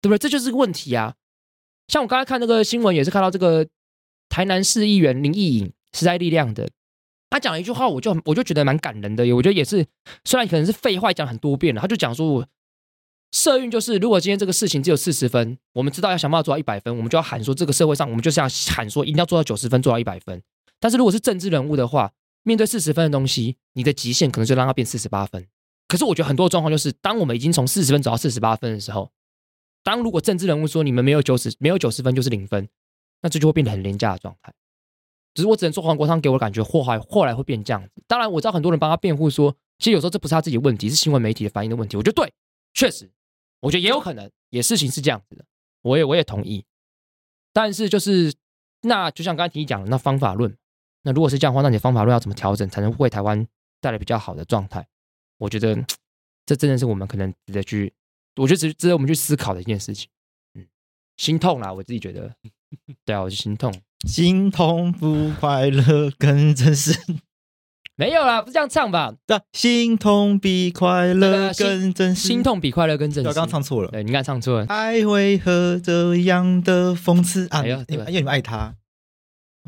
[0.00, 0.18] 对不对？
[0.18, 1.14] 这就是个问题啊。
[1.88, 3.66] 像我刚才看那个新闻，也是看到这个
[4.28, 6.68] 台南市议员林义颖，时代力量的，
[7.30, 9.24] 他讲了一句话，我就我就觉得蛮感人的。
[9.34, 9.86] 我觉得也是，
[10.24, 12.46] 虽然可能是废话讲很多遍了，他就讲说，
[13.32, 20.42] 社运就是，如果今天这个事情只有四十分，我们知道要想办法做到一百分，我们就要喊说，这个社会上我们就是要喊说，一定要做到九十分，做到一百分。
[20.78, 25.46] 但是如果是政治人物的话，面对四十分的东西，你的极限可能就让它变四十八分。
[25.88, 29.10] 可是我觉得很多状况就是，当我们已经从四十分走到四十八分的时候，
[29.88, 32.68] 当如果政治人物说你们没有九十，没有九十分就是零分，
[33.22, 34.52] 那这就会变得很廉价的状态。
[35.32, 38.04] 只是我只能说黄国昌给我的感觉，后来后来会变这样子。
[38.06, 41.96] 当然我知道很多人帮他辩护说，其实有时候这不是他自己的问题，是新闻媒体的反应的问题。
[41.96, 42.30] 我觉得对，
[42.74, 43.10] 确实，
[43.60, 45.46] 我觉得也有可能，也事情是这样子的，
[45.80, 46.66] 我也我也同意。
[47.54, 48.34] 但是就是
[48.82, 50.54] 那就像刚才提讲的那方法论。
[51.04, 53.46] 那如果是这样的话，那你的方法论要怎么调整，才能为台湾
[53.80, 54.86] 带来比较好的状态？
[55.38, 55.82] 我觉得
[56.44, 57.94] 这真的是我们可能值得去，
[58.38, 60.08] 我觉得值值得我们去思考的一件事情。
[60.54, 60.66] 嗯，
[61.16, 62.32] 心痛啦，我自己觉得，
[63.04, 63.72] 对啊，我就心痛，
[64.06, 66.98] 心痛不快乐更真实。
[67.96, 69.12] 没有啦，不是这样唱吧？
[69.26, 72.28] 对，心痛比快乐更真实。
[72.28, 73.28] 心痛比快乐更真实。
[73.28, 74.66] 我刚刚唱错了，对，你刚唱错了。
[74.66, 77.66] 爱为何这样的讽刺啊？
[77.66, 78.76] 因为你们爱他。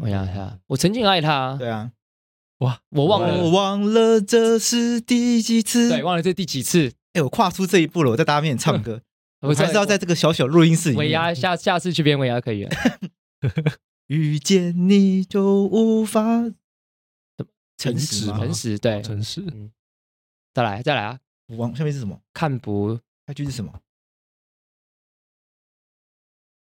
[0.00, 1.56] 我想一下，我曾经爱他。
[1.58, 1.90] 对啊，
[2.58, 5.88] 哇，我忘了，我忘了这是第几次？
[5.88, 6.92] 对，忘了这第几次？
[7.20, 9.02] 哎，我跨出这一步了，我在大家面前唱歌，
[9.40, 11.06] 我还是要在这个小小录音室里面。
[11.06, 12.70] 尾牙下下次去编尾牙可以了。
[14.06, 16.20] 遇见你就无法
[17.78, 19.42] 诚实，诚实，对，诚实。
[19.42, 19.70] 嗯，
[20.52, 21.18] 再来，再来啊！
[21.56, 22.20] 往下面是什么？
[22.34, 23.80] 看不下句是什么？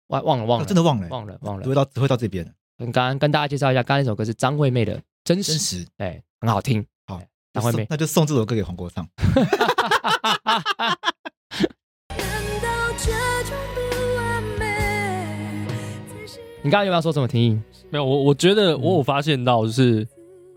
[0.08, 2.44] 忘忘了，忘了，真的忘了，忘了，忘了，只会到只会到这边。
[2.76, 5.54] 跟刚刚跟大家介绍一下，刚刚那首歌是张惠妹的《真实》，
[5.96, 6.86] 哎，很好听。
[7.54, 9.06] 好，张惠妹，那就送这首歌给黄国昌。
[16.64, 17.60] 你刚刚有没有说什么提议？
[17.90, 20.06] 没有，我我觉得我有发现到，就是、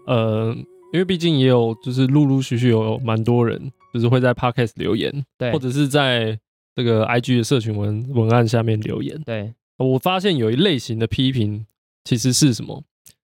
[0.08, 0.56] 嗯、呃，
[0.94, 6.40] 因为毕竟也有，就是陆陆续续有蛮多人，就是会在 Podcast 留言，对，或者是在
[6.76, 11.66] 这个 IG 的社群文文案下面留言，对，我发现有一类型的批评。
[12.08, 12.84] 其实是什么？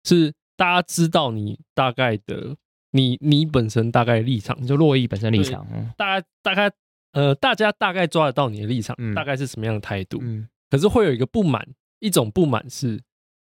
[0.03, 2.57] 是大家知道你大概的，
[2.94, 6.70] 你你本身大概立场，就洛伊本身立场，大概大概
[7.12, 10.18] 呃，大家大概抓得到你的立场，嗯、大概是什么样的态度？
[10.22, 11.66] 嗯，可是会有一个不满，
[11.98, 13.02] 一种不满是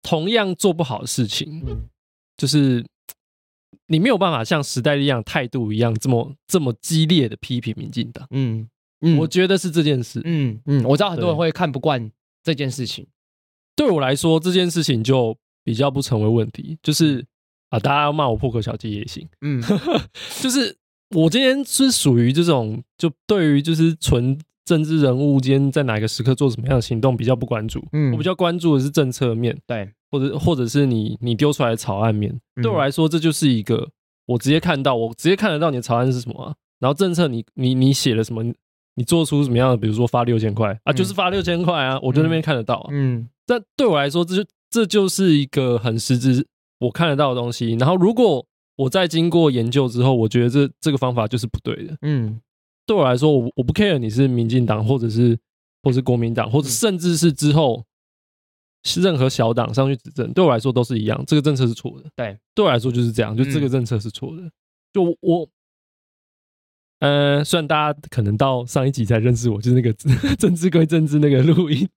[0.00, 1.88] 同样做不好的事情，嗯，
[2.36, 2.86] 就是
[3.86, 8.68] 你没有办法像时代力量态度一样这么这么激烈的批评民进党，嗯
[9.00, 12.10] 嗯，我觉得是这件事，嗯嗯，我知道很多人会看不惯
[12.44, 13.06] 这件事情。
[13.74, 16.78] 对我来说，这件事情就比较不成为问题。
[16.82, 17.24] 就是
[17.72, 19.26] 啊，大家要骂我破壳小鸡也行。
[19.40, 19.60] 嗯，
[20.40, 20.76] 就是
[21.16, 27.82] 我今天是属于这种，就对于就是纯政治人物今天在哪个时刻做什么样的行动比较不关注。
[27.92, 32.38] 嗯，我比较关注的是政策面，对，或者或者是你你丢出来的草案面。
[32.62, 33.88] 对我来说，这就是一个
[34.26, 38.44] 我直接看到，我直接看得到你的草案是什么啊，然后政策你你你写了什么，
[38.96, 42.88] 你做出什么样的，比如说发六千块啊，就是发六千块啊，我在那边看得到啊。
[42.92, 43.26] 嗯。
[43.44, 46.46] 但对我来说，这就这就是一个很实质
[46.82, 47.72] 我看得到的东西。
[47.74, 48.44] 然后，如果
[48.76, 51.96] 我在经过研究之后，我觉得这这个方法就是不对的。
[52.02, 52.40] 嗯，
[52.86, 55.38] 对我来说，我我不 care 你是民进党，或者是
[55.82, 57.84] 或是国民党，或者甚至是之后
[58.84, 61.22] 是任何小党上去执政，对我来说都是一样。
[61.26, 62.10] 这个政策是错的。
[62.16, 64.42] 对，对我来说就是这样，就这个政策是错的。
[64.92, 65.48] 就我，
[67.00, 69.92] 呃，虽然大家可能到上一集才认识我，就是那个
[70.36, 71.88] 政治归政治那个录音。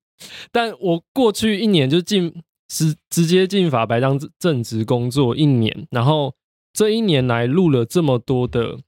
[0.51, 2.33] 但我过去一年就进
[2.67, 6.33] 直直接进法白当正职工作一年，然后
[6.73, 8.79] 这一年来录了这么多的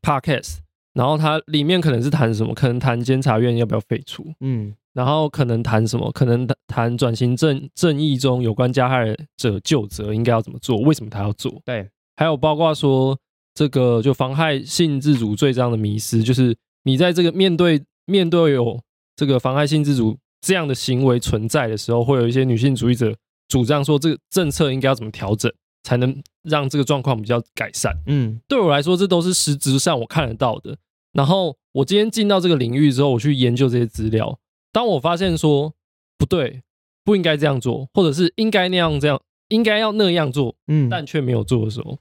[0.00, 0.58] podcast，
[0.94, 2.54] 然后它里面可能是谈什么？
[2.54, 6.10] 可能谈监察院要不要废除，嗯，然后可能谈什么？
[6.12, 10.78] 可能谈转型正正义中有关加害者究责应该要怎么做？
[10.78, 11.60] 为什么他要做？
[11.64, 13.18] 对，还有包括说
[13.54, 18.80] 这个就妨害性自主罪这样的迷失，就是你在这个面对面对有
[19.16, 20.16] 这个妨害性自主。
[20.40, 23.14] 这样的行为存在的时候，会有一些女性主义者
[23.48, 27.94] 主张说，这个政策应该要怎么调整，才能让这个状况比较改善。
[28.06, 30.76] 嗯，对我来说，这都是实质上我看得到的。
[31.12, 34.38] 然后我今天进到这个领域之后，我去研究这些资料，
[34.72, 35.74] 当我发现说
[36.16, 36.62] 不对，
[37.04, 41.98] 不应该这样做，或者是应该那样这样，应该要那样做，嗯，但却没有做的时候，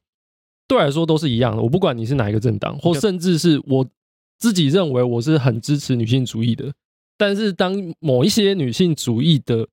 [0.67, 1.61] 对我来说都是一样的。
[1.63, 3.87] 我不管你是哪一个政党，或甚至是我
[4.37, 6.71] 自己认为我是很支持女性主义的。
[7.19, 9.67] 但是，当某一些女性主义的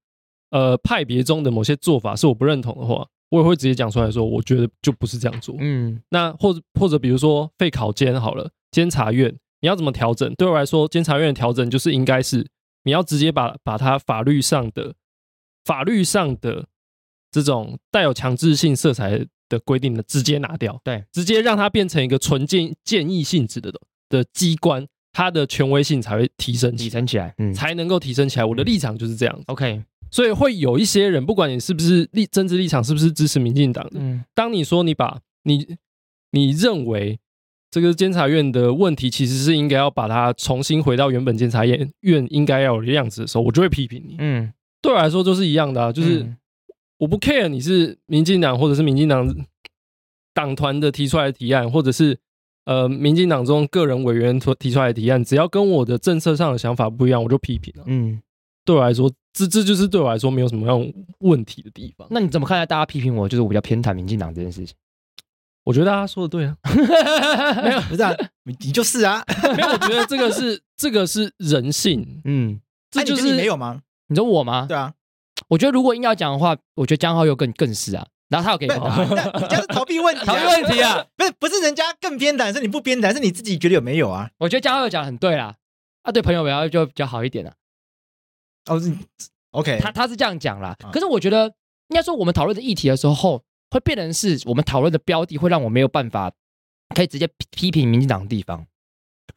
[0.51, 5.55] 呃派别中的某些做法是我不认同的话，我也会直接讲出来说，我觉得就不是这样做。
[5.61, 10.35] 嗯，那或者或者比如说废考监好了，监察院你要怎么调整？
[10.35, 12.45] 对我来说，监察院的调整就是应该是
[12.83, 14.97] 你要直接把把它法律上的
[15.65, 16.67] 法律上的
[17.31, 23.73] 这种带有强制性色彩的规定的直接拿掉，对，直接让它变成一个纯建建议性质的
[24.09, 24.85] 的机关。
[25.17, 28.45] 它的权威性才会提升，提升起来，嗯，才能够提升起来。
[28.45, 29.41] 我的立场就是这样。
[29.47, 35.79] OK，所以会有一些人，不管你是不是立政治立场，是不是支持民进党的，嗯，当你说你把你
[36.33, 37.19] 你认为
[37.71, 44.17] 这个监察院的问题，其实是应该要把它重新回到原本监察院院应该要有的样子的时候，我就会批评你。
[44.19, 44.53] 嗯，
[44.83, 46.31] 对我来说就是一样的啊，就是
[46.99, 49.35] 我不 care 你是民进党或者是民进党
[50.35, 52.19] 党团的提出来的提案，或者是。
[52.67, 57.85] 呃，民进党中个人委员所提出来的提案，只要跟我的政策上的想法不一样，我就批评了。
[57.87, 58.21] 嗯，
[58.65, 62.07] 对我来说，这这就是对我来说没有什么样问题的地方。
[62.11, 64.75] 那你怎么看待大家批评我，就是我比较偏袒民进党这件事情？
[65.63, 66.57] 我觉得大家说的对啊，
[67.63, 68.13] 没有不是啊，
[68.45, 69.25] 你你就是啊，
[69.57, 72.05] 没有，我觉得这个是这个是人性。
[72.25, 73.83] 嗯，这就是、啊、你，你没有吗？
[74.09, 74.67] 你说我吗？
[74.69, 74.93] 对啊，
[75.49, 78.07] 我觉得如果硬要讲的话，我觉得江浩又更更是啊。
[78.29, 79.07] 然后他有给你答案，
[79.41, 81.05] 你这是逃避问题，逃避问题啊！
[81.17, 84.31] 不 是不是，人家更偏袒，是你不偏袒，是你自己觉得有没有啊？
[84.39, 85.55] 我觉得江浩讲的很对啦，
[86.03, 87.55] 啊，对朋友比较就比较好一点了。
[88.69, 88.93] 哦是
[89.53, 90.77] ，OK，他他是这样讲啦。
[90.93, 91.47] 可是我觉得
[91.89, 96.33] 应该说，我们讨论的议题的时候，会变成是我们讨论的标的，会让我没有办法
[96.97, 98.67] 可以直接批评民进党的地方。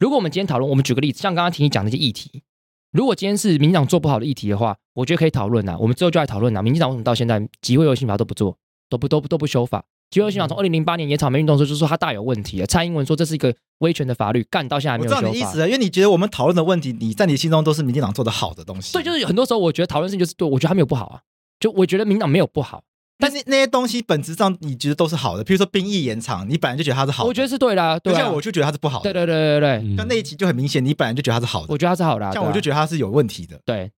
[0.00, 2.42] 如果我们今天讨论，我们举个例子，像刚刚听你讲那些议题，
[2.90, 5.76] 如果今天是民进党做不好的议题的话，我觉得可以讨论啊。
[5.78, 6.60] 我们之后就来讨论啊。
[6.60, 8.58] 民进党为什么到现在集会游行法都不做？
[8.90, 12.66] 都不都不都不修法，集会游行法从二零零八年野草莓运动的时候就说它大有问题了。
[12.66, 15.16] 蔡英文说这是一个威权的法律，干到现在还没有修法。
[15.16, 18.92] 我知道你意思啊，因为你觉得我们讨论的问题，你在你心中都是民进党做的好的东西。
[18.92, 21.22] 对，就是很多时候我觉得讨论事情就是对，我觉得他没有不好啊，
[21.60, 22.82] 就我觉得民党没有不好，
[23.18, 29.12] 但是那些东西本质上你觉得都是好的，比如说兵役延长，你本来就觉得它是好的，我觉得是对的，对，像我就觉得它是不好的。
[29.12, 33.60] 对对对对对，像那一集就很明显，你本来就觉得它是好的，我觉得它是好的，像我就觉得它是有问题的。
[33.64, 33.92] 对，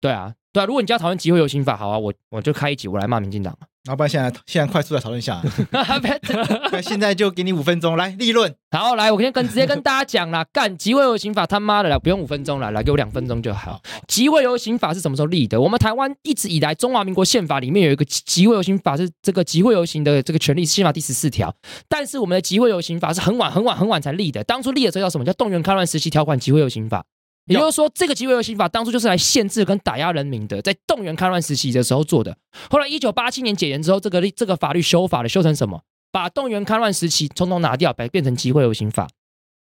[0.00, 3.54] 对啊，对啊，如果你要讨论集会游行法，好啊，我我就开一集我来骂民进党。
[3.86, 8.52] 要不然现在现在快速的讨论一下， 那现在就给你五分钟来立论。
[8.70, 13.82] 好，来，我先跟直接跟大家讲啦， 干集会游行法他妈的了，不用五分钟了，来给我两分钟就好。
[14.08, 15.60] 集会游行法是什么时候立的？
[15.60, 21.54] 我们台湾一直以来中华民国宪法里面有一个集会游行法，是这个集会游行的这个权利，宪法第十四条。
[21.86, 25.24] 但是我们的集会游行法是很晚很晚很晚才立的，当初立的时候叫什么？
[25.26, 27.04] 叫动员戡乱时期条款集会游行法。
[27.46, 32.36] 也就是说，这个集会游行法当初就是来限制跟打压人民的，在动员戡乱时期的时候做的。
[32.70, 35.82] 后来一九八七年解严之后，这个这个法律修法了，修成什么？
[36.10, 39.08] 把动员戡乱时期统统拿掉，变变成集会游行法。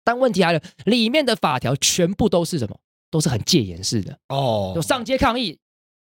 [0.04, 2.78] 但问题来了，里面的法条全部都是什么？
[3.10, 4.72] 都是很戒严式的哦。
[4.76, 5.58] 有上街抗议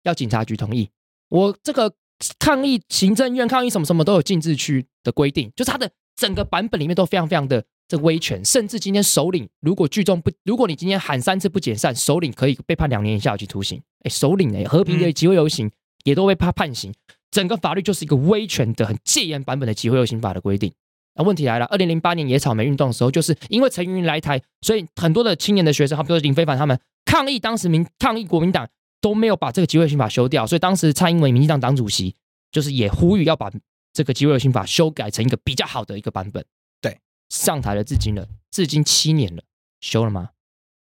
[0.03, 0.89] 要警察局同意，
[1.29, 1.93] 我这个
[2.39, 7.63] 抗议行政院抗议什么什么都有禁制区的规定，就是他的整个版本里面都非常非常的。
[7.85, 13.79] 这威权，甚至今天首领如果聚众不，如果你今天喊三次不解散，首领可以被判两年以下有期徒刑。
[14.05, 15.69] 哎，首领哎，和平的集会游行
[16.05, 16.93] 也都被判判刑。
[17.29, 20.71] 整个法律就是一个威权的、很戒严版本的集会游行法的规定。
[21.15, 28.67] 那问题来了，二零零八年野草莓运动的时候，就是因为陈云云来台，所以很多的青年的学生，他比如说林非凡他们抗议，当时民抗议国民党
[29.01, 32.15] 都没有把这个集会游行法修掉，所以当时蔡英文民进党党主席
[32.51, 33.51] 就是也呼吁要把
[33.93, 36.43] 这个集会游行法修改成一个比较好的一个版本。
[36.81, 39.43] 对上台了，至今了，至今七年了，
[39.79, 40.31] 修了吗？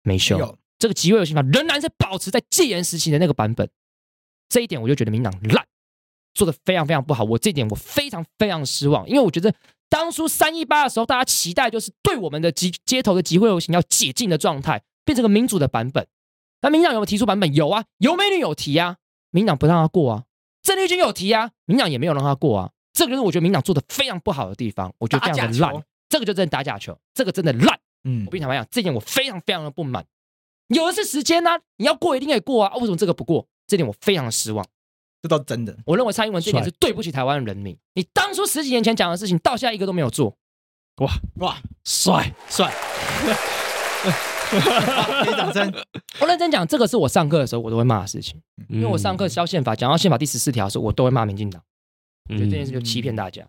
[0.03, 0.39] 没修。
[0.39, 3.69] 有这个集会游行法仍然是保持在戒严时期的那个版本，
[4.49, 5.67] 这一点我就觉得民党烂，
[6.35, 7.25] 做的非常非常不好。
[7.25, 9.55] 我这一点我非常非常失望，因为我觉得
[9.89, 16.07] 当初三一八的时候，大家期待就是对我们的集街头的集会游行要解禁的状态，变成个民主的版本。
[16.61, 17.55] 那民党有没有提出版本？
[17.55, 18.97] 有啊，有美女有提啊，
[19.31, 20.25] 民党不让他过啊。
[20.63, 22.73] 郑丽君有提啊，民党也没有让他过啊。
[22.97, 25.85] 这个就是我觉得民党做的非常不好的地方，我觉得非常的烂。
[26.09, 27.79] 这个就真的打假球，这个真的烂。
[28.05, 30.07] 嗯，我跟你坦白讲，这点我非常非常的不满。
[30.69, 33.47] 有的是时间啊，你要过一定可以过啊，啊，为什么这个不过？
[33.67, 34.65] 这点我非常的失望。
[35.21, 35.77] 这倒是真的。
[35.85, 37.77] 我认为蔡英文这点是对不起台湾的人民。
[37.93, 40.35] 你当初十几年前讲的事情，到现在一个都没有做。
[41.03, 42.73] 哇哇，帅帅！
[45.23, 45.71] 给掌声。
[46.21, 48.41] 我认真讲，这个是我上课的时候我都会骂的事情，
[48.71, 51.61] 因为我上课教宪法，讲到宪法第十四条的时候，我都会骂民进党，
[52.35, 53.47] 觉得这件事就欺骗大家。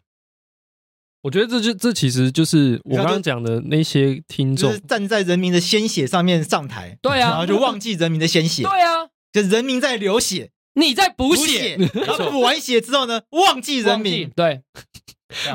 [1.23, 14.61] 我觉得这就这其实就是我刚刚讲的那些听众，就是站在人民的鲜血上面上台，对啊，然后就忘记人民的鲜血，对啊，就人民在流血，你在补血，然后补完血之后呢，忘记人民，对。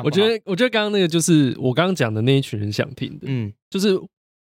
[0.03, 3.97] 我觉得，我觉得刚刚那个就是我刚刚讲的那一群人想听的，嗯，就是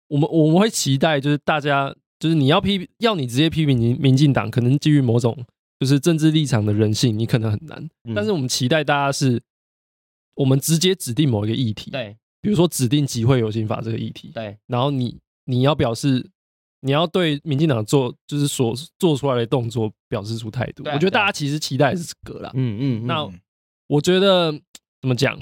[0.07, 5.38] 我们我们会期待，就是大家就是你要批要你直接批评民民进党，可能基于某种。
[5.84, 7.89] 就是政治立场的人性，你可能很难。
[8.05, 9.41] 嗯、但是我们期待大家是，
[10.34, 16.25] 我们直接指定某一个议题，对，比如说指定集会游行法这个议题，对，然后你你要表示，
[16.79, 20.84] 你要对民进党做就是所做出来的动作表示出态度。
[20.86, 22.49] 我觉得大家其实期待是这个啦。
[22.53, 23.29] 嗯嗯，那
[23.88, 24.53] 我觉得
[25.01, 25.38] 怎么讲？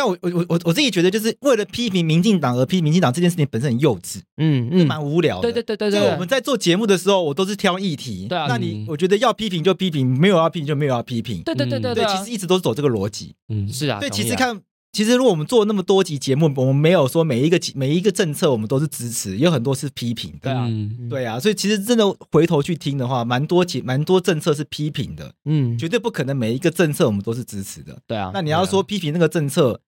[0.00, 5.42] 但我我我我自己觉得，就是为了批评民进党而批评民进党这件事情本身很幼稚，嗯嗯，蛮无聊的。
[5.42, 6.00] 对对对对对。
[6.00, 8.26] 就我们在做节目的时候，我都是挑议题。
[8.26, 8.46] 对啊。
[8.48, 11.42] 那你我觉得要批评就批评，没有要批评就没有要批评。
[11.42, 12.06] 对对对对对。
[12.06, 13.34] 其实一直都是走这个逻辑。
[13.50, 14.00] 嗯，是啊。
[14.00, 14.58] 对，其实看，
[14.90, 20.32] 其实如果我们做那么多集节目，我们没有说每一个每一个政策我们都是支持，有很多是批评。
[20.40, 20.66] 对啊，
[21.10, 21.38] 对啊。
[21.38, 25.34] 所以其实真的回头去听的话，蛮多节蛮多政策是批评的。
[25.44, 27.98] 嗯，绝对不可能每一个政策我们都是支持的。
[28.06, 28.30] 对啊。
[28.32, 29.78] 那你要说批评那个政策。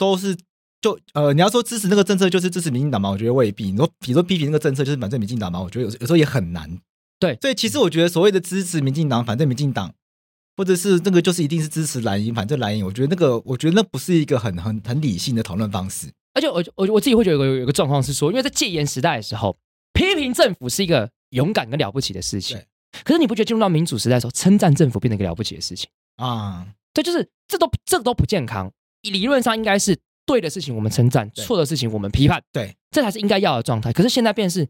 [0.00, 0.34] 都是
[0.80, 3.10] 就呃，你要说支持那个政策就是支持民进党吗？
[3.10, 3.70] 我觉得未必。
[3.70, 5.60] 你说比如说批评那个政策就是反对民进党吗？
[5.60, 6.80] 我觉得有有时候也很难。
[7.18, 9.92] 对，所以其实我觉得所谓的支持民进党，反对民进党，
[10.56, 16.10] 或者是那个就是一定是支持蓝营，反正蓝营，我觉得那个我觉得那不是一个很很很理性的讨论方式。
[16.32, 19.54] 而且我我我自己会觉得有个有个状况是说，因为在戒严时代的时候，
[19.92, 22.56] 批评政府是一个勇敢跟了不起的事情。
[22.56, 22.66] 对
[23.04, 26.66] 可是你不觉得进入到民主时代的时候，称赞政府变成一个了不起的事情啊？
[26.94, 28.72] 对，就是这都这个都不健康。
[29.02, 29.96] 理论上应该是。
[30.26, 33.92] 对的事情我们称赞，错的事情我们批判，对，这才是应该要的状态。
[33.92, 34.64] 可是现在便是，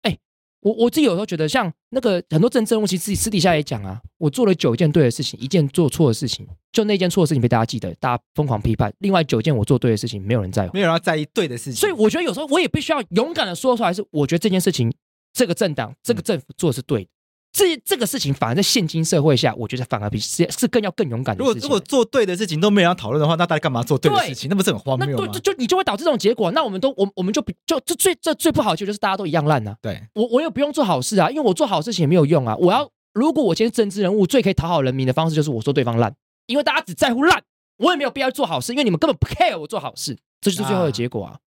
[0.00, 0.16] 哎，
[0.60, 8.90] 我我自己有时候觉得，像那个很多政治人物，其实自己私底下也讲啊，我做了九件对的事情，一件做错的事情，就那件错的事情被大家记得，大家疯狂批判。
[9.00, 11.74] 另外九件我做对的事情，没有人在乎，没有人要在意对的事情。
[11.74, 14.90] 所以我觉得有时候我也必须要勇敢的说出来，是我觉得这件事情，
[15.34, 17.10] 这个政党，这个政府做的是对的。
[17.52, 21.60] 这这个事情反而在现今社会下，我觉得反而比是是更要更勇敢的事情。
[21.60, 24.48] 如果如果做对的事情都没人要讨论的话，那大家干嘛做对的事情？
[24.48, 25.24] 那不是很荒谬吗？
[25.26, 26.50] 那就，就你就会导致这种结果。
[26.52, 29.76] 那我们都我我们就比就这最这最不好的就是大家都一样烂啊。
[29.82, 32.56] 对，我我也不用做好事啊，因为我做好事情也没有用啊。
[32.56, 36.14] 我要如果我今天政治人物最可以讨好人民的方式就是我说对方烂，
[36.46, 37.42] 因为大家只在乎烂，
[37.76, 41.38] 我也没有必要做好事，因为你们根本不 care 我做好事，这就是最后的结果啊。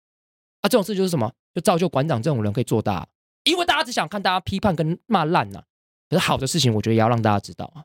[0.61, 1.31] 啊，这种事就是什么？
[1.55, 3.07] 就造就馆长这种人可以做大，
[3.45, 5.63] 因为大家只想看大家批判跟骂烂呐。
[6.09, 7.83] 可是好的事情，我觉得也要让大家知道啊。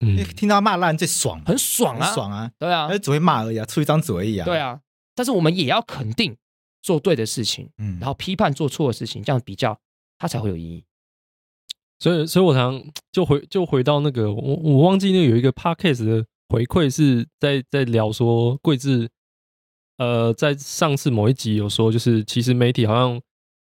[0.00, 4.44] 嗯，听到骂烂最爽，很爽啊，爽啊，对啊，只会骂而已啊，出一张嘴而已啊。
[4.44, 4.80] 对啊，
[5.14, 6.36] 但是我们也要肯定
[6.82, 9.78] 做对的事情，嗯，然后批判做错的事情，这样比较
[10.18, 10.84] 它才会有意义。
[11.98, 19.08] 所以，所以我常就回就回到那个，我我忘记那个有一个 podcast 的回馈是在在聊说桂智，
[19.96, 23.18] 呃，在上次某一集有说，就是其实媒体好像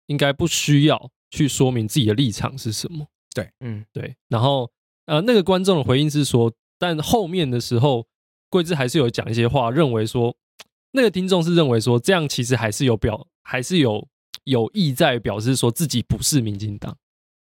[0.06, 3.08] 应该不需要去说明自己的立场是什么。
[3.40, 4.70] 对，嗯，对，然后
[5.06, 8.06] 呃，那个观众的回应是说，但后面的时候，
[8.50, 10.36] 桂枝还是有讲一些话，认为说，
[10.92, 14.08] 那个听众是认为说，这样其实还是有表，还是有
[14.44, 16.96] 有意在表示说自己不是民进党。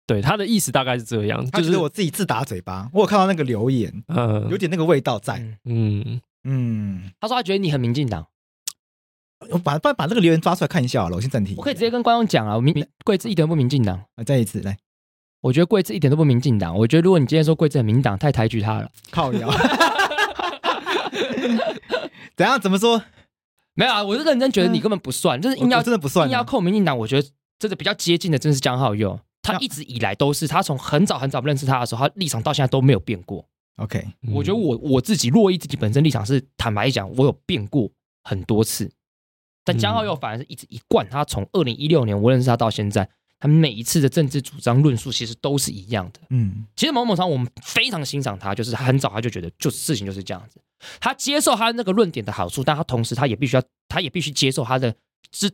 [0.07, 2.91] 对，他的意思大概是这样，就是我自己自打嘴巴。
[2.93, 8.27] 我有看到那个留言，嗯，有点那个味道在，嗯嗯，他说他觉得你很民进党，
[9.51, 11.55] 我把把把那个留言抓出来看一下好了，我先暂停。
[11.57, 14.77] 我可以直接跟观众讲啊，我民贵智一点不民进党啊，再一次来。
[15.43, 16.75] 我觉得贵智一点都不民进党。
[16.79, 18.91] 我觉得如果你今天说贵智很民党，太抬举他了。
[19.11, 19.51] 靠腰。
[22.35, 22.59] 怎样？
[22.59, 23.03] 怎么说？
[23.75, 26.97] 没有啊，我是认真觉得你根本不算，嗯、就是硬要真的不算，硬要扣民进党。
[26.97, 27.29] 我觉得
[27.59, 29.19] 真的比较接近的，真的是江浩佑。
[29.43, 33.45] 他一直以来都是，他从很早很早不认识他的时候，他立场到现在都没有变过。
[33.77, 37.91] OK，我觉得我我自己珞亦自己本身立场是坦白讲，我有变过
[38.23, 38.93] 很多次，
[39.65, 43.09] 但江浩佑反而是一直一贯，他从二零一六年我认识他到现在。
[43.43, 46.21] 他每一次的政治主张论述其实都是一样的。
[46.31, 50.61] 嗯，其实某某上我们非常欣赏他，就是他很早他就觉得，就是事情就是这样子。
[51.01, 54.95] 他接受他那个论点的好处，但他同时他也必须要，他也必须接受他的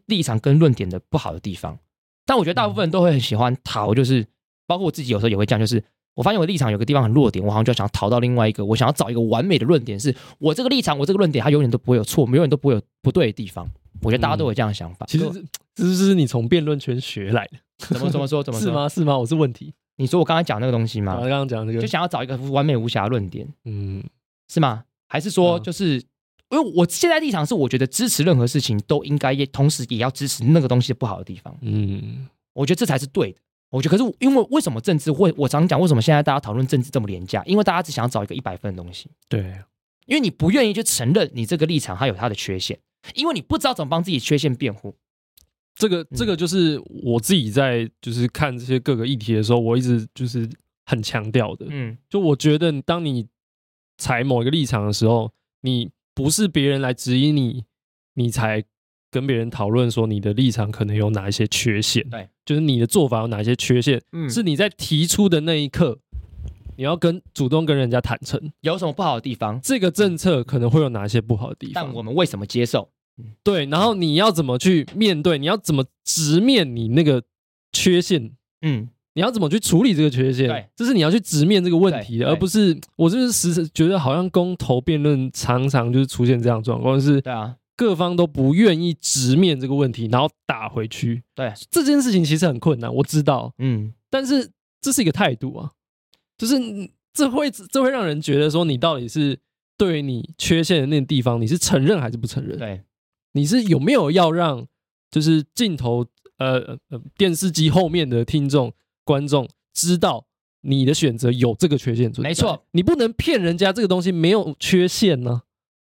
[0.04, 1.78] 立场跟论点的不好的地方。
[2.26, 4.26] 但我觉得大部分人都会很喜欢逃，就是
[4.66, 5.82] 包括我自己有时候也会这样，就是
[6.14, 13.66] 我发现我的立场有个地方很弱点，我好像就想要逃到另外一个，我想要找一个完美的论点，是我这个立场，我这个论点，它永远都不会有错，永远都不会有不对的地方。
[14.02, 15.06] 我觉得大家都有这样的想法。
[15.06, 15.24] 其实
[15.74, 17.58] 这是你从辩论圈学来的。
[17.78, 18.42] 怎 么怎么说？
[18.42, 18.66] 怎么说？
[18.68, 18.88] 是吗？
[18.88, 19.16] 是吗？
[19.18, 19.72] 我是问题。
[19.96, 21.14] 你说我刚才讲那个东西吗？
[21.16, 24.02] 我刚刚讲那个，就想要找一个完美无瑕论点，嗯，
[24.48, 24.84] 是吗？
[25.08, 25.94] 还是说，就是
[26.50, 33.38] 因为我现在立场是，我觉得支持任何事情都应该也同时也要支持那个东西不好的地方，嗯，我觉得这才是对的。
[33.70, 35.32] 我觉得，可是因为为什么政治会？
[35.36, 37.42] 我常讲，为什么现在大家讨论政治这么廉价？
[37.44, 39.10] 因为大家只想要找一个一百分的东西。
[39.28, 39.42] 对，
[40.06, 42.78] 因为你不愿意去承认你这个立场它有它的缺陷，
[43.14, 44.94] 因为你不知道怎么帮自己缺陷辩护。
[45.78, 50.48] 这个这个就是我自己在就是看这些各个议题的时候，我一直就是
[50.84, 51.66] 很强调的。
[51.70, 53.26] 嗯，就我觉得当你
[53.96, 57.64] 采某一个立场的时候，你不是别人来指引你，
[58.14, 58.64] 你才
[59.10, 62.08] 跟别人讨论说你的立场可能有哪一些缺陷。
[62.10, 66.00] 对，就是你的做法有哪些缺陷，嗯，是你在提出的那一刻
[66.76, 69.60] 你要跟主动跟人家坦诚，有什么不好的地方？
[69.60, 71.74] 这个政策可能会有哪些不好的地方？
[71.74, 72.90] 但我们为什么接受？
[73.42, 75.38] 对，然后你要怎么去面对？
[75.38, 77.22] 你要怎么直面你那个
[77.72, 78.30] 缺陷？
[78.62, 80.48] 嗯，你要怎么去处理这个缺陷？
[80.48, 91.22] 对，这是你要去直面这个问题的，而不是我就是时时觉得好像公投辩论常常就是出现这样状况，是，对啊，各方都不愿意直面这个问题，然后打回去。
[91.34, 94.50] 对，这件事情其实很困难，我知道，嗯，但是
[94.80, 95.72] 这是一个态度啊，
[96.36, 96.56] 就是
[97.12, 99.38] 这会这会让人觉得说，你到底是
[99.76, 102.58] 对于你缺陷的那个地方，你是承认还是不承认？
[102.58, 102.82] 对。
[103.32, 104.66] 你是有没有要让
[105.10, 106.06] 就是镜头
[106.38, 108.72] 呃呃电视机后面的听众
[109.04, 110.26] 观众知道
[110.62, 112.28] 你的选择有这个缺陷存在？
[112.28, 115.42] 没错，你不能骗人家这个东西没有缺陷呢、啊。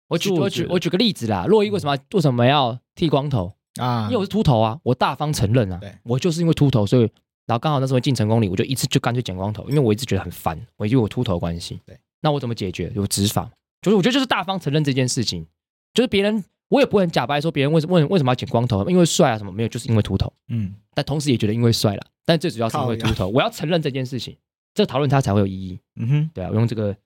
[0.08, 4.04] 我举我举我举个例子啦，洛伊为什么为什么要剃光头啊？
[4.04, 7.02] 因为我是秃头啊，我大方承认啊，对我就是因为秃头，所以
[7.46, 11.80] 然后刚好那时候进成功里，我就一次就干脆剪光头，因为我一直觉得很烦，我因为我秃头的关系。
[11.84, 12.92] 对，那我怎么解决？
[12.94, 13.50] 有执法，
[13.82, 15.46] 就是我觉得就是大方承认这件事情，
[15.92, 16.44] 就是别人。
[16.68, 20.32] 我也不会很假白说别人为什么为什么要剪光头，因为帅啊什么没有，就是因为秃头。
[20.48, 23.28] 嗯，但同时也觉得因为帅了，但最主要是因为秃头。
[23.28, 24.36] 我要承认这件事情，
[24.74, 25.80] 这讨论它才会有意义。
[25.96, 26.96] 嗯哼，对啊，我用这个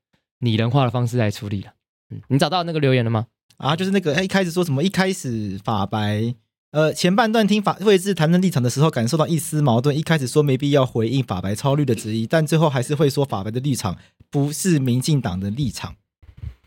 [0.40, 1.72] 拟人化的方式来处理了。
[2.10, 3.26] 嗯，你找到那个留言了吗？
[3.58, 6.34] 啊，就是那个他一开始说什么，一开始法白
[6.72, 9.96] 呃前半段听法位置谈论立场的时候，感受到一丝矛盾。
[9.96, 13.96] 一开始说没必要回应法白超绿的质疑，但最后还是会说法白的立场
[14.28, 15.94] 不是民进党的立场。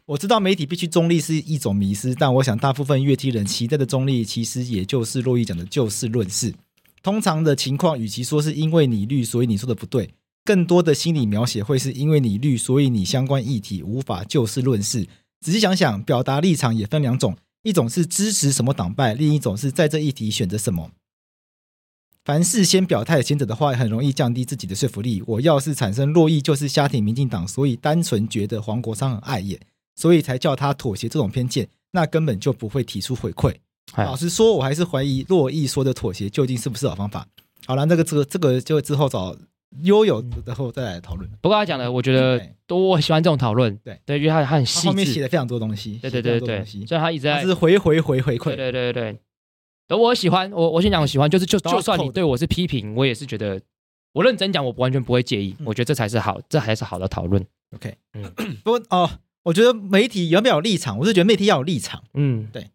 [0.07, 6.53] 我知道媒体必须中立是一种迷失，但我想大部分乐听人期待的中立，其实也就是洛伊讲的就事论事。
[7.01, 10.11] 通常的情况，与其说是因为你绿，所以你说的不对，
[10.43, 15.07] 更多的心理描写会是因为你绿，所以你相关议题无法就事论事。
[15.41, 20.91] 仔细想想，表达立场也分两种，一种是支持什么党派，另一种是在这议题选择什么。
[22.23, 25.23] 凡事先表态，前者的话很容易降低自己的说服力。
[25.25, 29.59] 我要是产生珞亦就是瞎挺民进党，所以单纯觉得黄国昌很碍眼。
[29.95, 33.53] 所以才叫他妥协这种偏见，那根本就不会提出回馈。
[33.97, 37.25] 老实说，我还是怀疑洛毅说的妥协究竟是不是好方法。
[37.65, 39.35] 好了，那个这个这个就之后找
[39.83, 41.29] 悠悠然后再来讨论。
[41.41, 43.75] 不过他讲的，我觉得都我喜欢这种讨论。
[43.83, 45.97] 对对，因为他他很细致，后面写了非常多东西。
[46.01, 48.55] 对对对对，所以他一直在是回回回回馈。
[48.55, 49.19] 对对对对，
[49.87, 53.61] 等我喜欢我我先讲我喜欢，就是就就算你对我是批评，我也是觉得
[54.13, 55.55] 我认真讲，我完全不会介意。
[55.63, 57.45] 我觉得这才是好，这还是好的讨论。
[57.75, 58.23] OK，嗯，
[58.63, 59.09] 不过哦。
[59.45, 60.97] 我觉得媒体有没有立场？
[60.99, 62.03] 我是觉得媒体要有立场。
[62.15, 62.71] 嗯，对。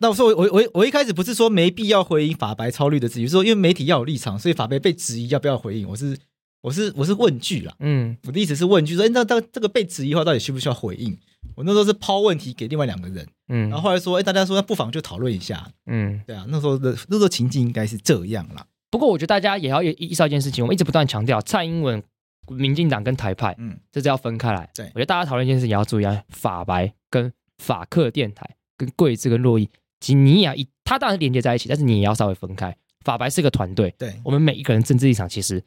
[0.00, 5.88] 那我说我我我我一开始不是说没必要回应法白超绿的质疑，是说因为媒体要有立场，所以法白被质疑要不要回应。
[5.88, 6.16] 我是
[6.62, 7.74] 我是我是问句啦。
[7.80, 11.16] 嗯，我的意思是问句，说那到这个被质疑的话，到底需不需要回应？
[11.54, 13.26] 我那时候是抛问题给另外两个人。
[13.48, 15.68] 嗯，然后后来说，哎，大家说那不妨就讨论一下。
[15.86, 18.64] 嗯，对啊，那时候的那时候情境应该是这样啦。
[18.90, 22.02] 不过我觉得大家也要意意识到一件事情，我们一直不断强调蔡英文。
[22.50, 24.68] 民进党跟台派，嗯，这是要分开来。
[24.74, 29.68] 对，我觉得大家讨论一件事情也要注意啊，法白跟法克电台跟贵智跟珞亦，
[30.00, 32.76] 其实你也要一，他当然是连接在一起，但是你也要稍微分开。
[33.04, 35.62] 法白是个团队，对，我们每一个人政治立场其实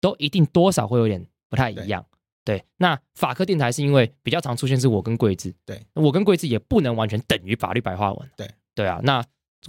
[0.00, 2.04] 都一定多少会有点不太一样。
[2.44, 8.30] 对，那法客电台是因为比较常出现是我跟贵智，对，我跟贵智也不能完全等于法律白话文。
[8.36, 9.22] 对，对啊，那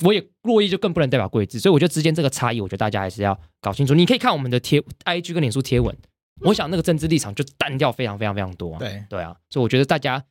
[0.04, 3.96] 我也珞亦就更不能代表贵智，所以我觉得之间这个差异，我觉得大家还是要搞清楚。
[3.96, 5.96] 你可以看我们的贴 IG 跟脸书贴文。
[6.42, 8.80] 我想那个政治立场就淡掉非常非常非常多，啊。
[8.80, 10.24] 对对啊，所以我觉得大家，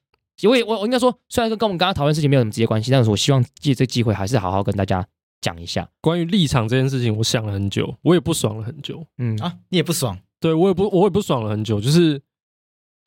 [0.49, 5.07] 我也我我应该说，虽然跟跟我们刚刚讨论事情没有什么直接关系，但是我希望借这个机会还是好好跟大家
[5.41, 7.17] 讲一下关于立场这件事情。
[7.17, 9.05] 我想了很久，我也不爽了很久。
[9.19, 10.19] 嗯啊，你也不爽？
[10.39, 11.81] 对，我也不我也不爽了很久。
[11.81, 12.21] 就是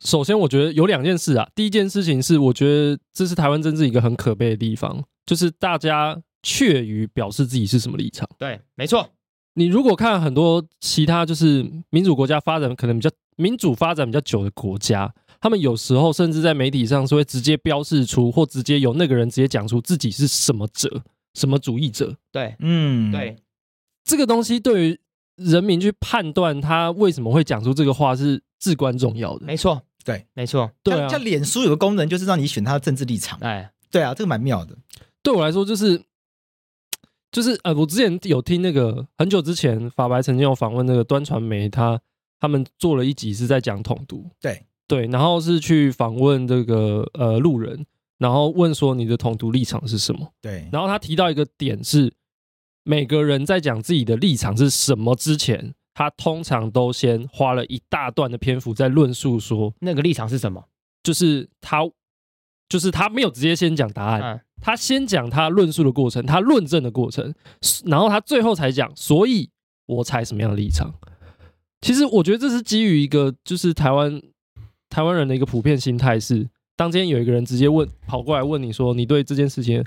[0.04, 1.50] 首先，我觉得有两件事啊。
[1.56, 8.28] 第一件事情是，我觉得这是台湾政治一个很可悲的地方，就是大家怯于表示自己是什么立场。
[8.38, 9.08] 对，没错。
[9.60, 21.04] 你如果看很多其他就是民主国家发展可能比较民主发展比较久的国家，他们有时候甚至在媒体上是会直接标示出，或直接有那个人直接讲出自己是什么者、
[21.34, 22.16] 什么主义者。
[22.32, 23.36] 对，嗯，对，
[24.06, 25.00] 这个东西对于
[25.36, 29.46] 人民去判断他为什么会讲出这个话是至关重要的。
[29.46, 31.10] 没错，对，没错，对啊。
[31.10, 33.38] 像脸书有个功能，就是让你选他的政治立场。
[33.42, 34.74] 哎，对啊，这个蛮妙的。
[35.22, 36.02] 对我来说，就是。
[37.32, 42.00] 就是呃，我之前有听那个很久之前法白曾经有访问那个端传媒，他
[42.40, 47.86] 他们做了一集是在讲统独，对对，然后是去访问这个呃路人，
[48.18, 50.34] 然后问说你的统独立场是什么？
[50.42, 52.12] 对，然后他提到一个点是，
[52.84, 60.64] 每个人在讲自己的立场是什么之前，他通常都先花了一大段的篇幅在论述说那个立场是什么，
[61.04, 61.84] 就是他
[62.70, 64.22] 就是他没有直接先讲答案。
[64.22, 67.34] 嗯他先讲他论述的过程，他论证的过程，
[67.86, 69.50] 然后他最后才讲，所以
[69.86, 70.94] 我采什么样的立场。
[71.80, 74.22] 其实我觉得这是基于一个，就是台湾
[74.90, 76.46] 台湾人的一个普遍心态是，
[76.76, 79.82] 当今天有一个人直接问跑过来问你说，你对这件事情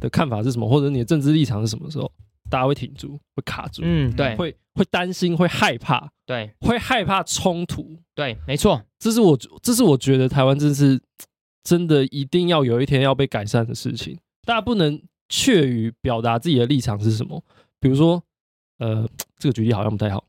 [0.00, 2.10] 的看法是什么，或者你的政治立场是什么时候，
[2.48, 10.98] 大家会挺住，会卡住，嗯，对，会会担心，会害怕，对，会害怕冲突，对，没错，这是我这是我觉得台湾真是
[11.64, 17.42] 真的一定要有一天要被改善的事情，大家不能怯于表达自己的立场是什么，
[17.80, 18.22] 比如说，
[18.78, 19.08] 呃，
[19.38, 20.24] 这个举例好像不太好。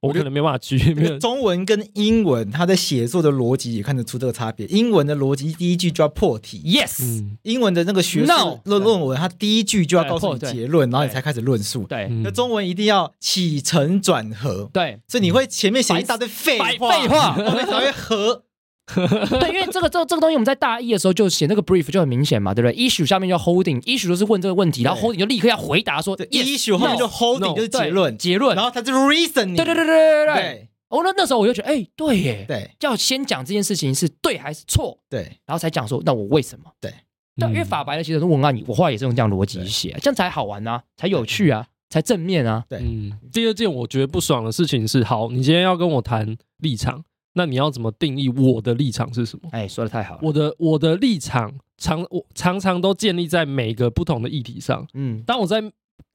[0.00, 0.78] 我可能没办法举。
[1.18, 4.66] 中文跟英文，它的写作的逻辑也看得出这个差别。
[4.66, 7.24] 英文的逻辑第一句就要破题，yes。
[7.40, 11.84] 英文的那个学术论论文，它第一句就要告诉你结论，然后你才开始论述。
[11.84, 14.68] 对，那中文一定要起承转合。
[14.74, 18.43] 对，所以你会前面写一大堆废话，废话， 后面才会合。
[18.94, 29.56] 对，因为这个这这个东西，我们在大一的时候就写那个 brief 就很明显嘛，对不对？issue 下面就 holding，issue 就是问这个问题，然后 holding 就立刻要回答说，issue 后面就 holding 就是结论，结论，然后它就是 reasoning。
[29.56, 30.68] 对对对对对对。
[30.88, 36.70] 哦，那那时候我就觉得，哎，对耶，对，要先讲这件事情是对还是错，对，然后才讲说，那我为什么？
[36.80, 36.92] 对，
[37.36, 42.62] 但因为法白的其实文案，我后来也是用这样逻辑写，这样才好玩啊，才有趣啊，才正面啊。
[42.68, 43.18] 对，嗯。
[43.32, 47.02] 第二件我觉得不爽的事情是，好，你今天要跟我谈立场。
[47.34, 49.48] 那你要怎么定义我的立场是什么？
[49.52, 50.20] 哎，说的太好了。
[50.22, 54.86] 我的我的立场常我常常都建立在每个不同的议题上。
[54.94, 55.62] 嗯，当我在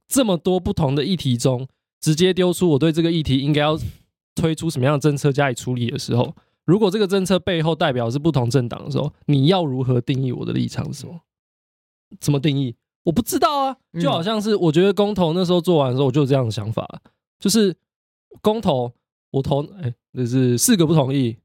[0.08, 1.68] 这么多不同的议题中，
[2.00, 3.78] 直接丢出我对这个议题应该要
[4.34, 6.34] 推出什么样的政策加以处理的时候，
[6.66, 11.20] 如果这个政策背后代表是不同政党的时候，你要如何定义我的立场是什么？
[12.20, 12.74] 怎么定义？
[13.04, 13.76] 我不知道啊。
[14.00, 16.88] 就好像是我觉得公投那时候做完的时候，我就有这样的想法，
[17.40, 17.76] 就是
[18.42, 18.94] 公投。
[19.32, 21.38] 我投哎，那是四个不同意，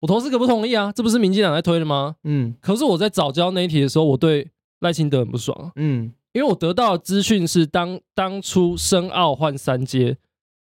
[0.00, 2.16] 我投四个不同意啊，这不是民进党在推的吗？
[2.24, 4.50] 嗯，可是我在早教那一题的时候，我对
[4.80, 10.16] 赖清德很不爽，嗯，因为我得到的资讯是当当初申奥换三阶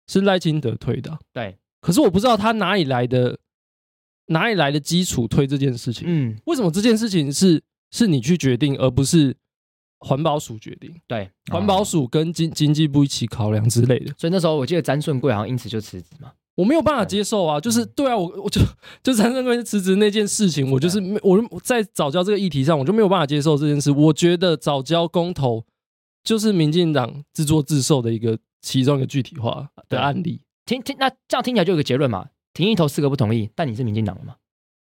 [0.07, 3.39] 是赖清德推的，对，可是我不知道他哪里来的
[4.27, 9.37] 哪里来的基础推这件事情，嗯，为什么这件事情是是你去决定，而不是？
[10.01, 18.61] 环保署决定，对，环保署跟经经济部一起考量之类的，所以那时候我记得詹顺贵好像因此就辞职嘛，我没有办法接受啊，就是对啊，我我就
[19.03, 23.91] 就詹顺贵辞职那件事情，我就是没我在早教这个议题上，我就没有办法接受这件事。
[23.91, 25.65] 我觉得早教公投
[26.23, 30.41] 就是民进党自作自受的一个其中一个具体化的案例。
[30.65, 34.37] 听听，那这样听起来就有个结论嘛，廷义投四个不同意，但你是民进党了嘛？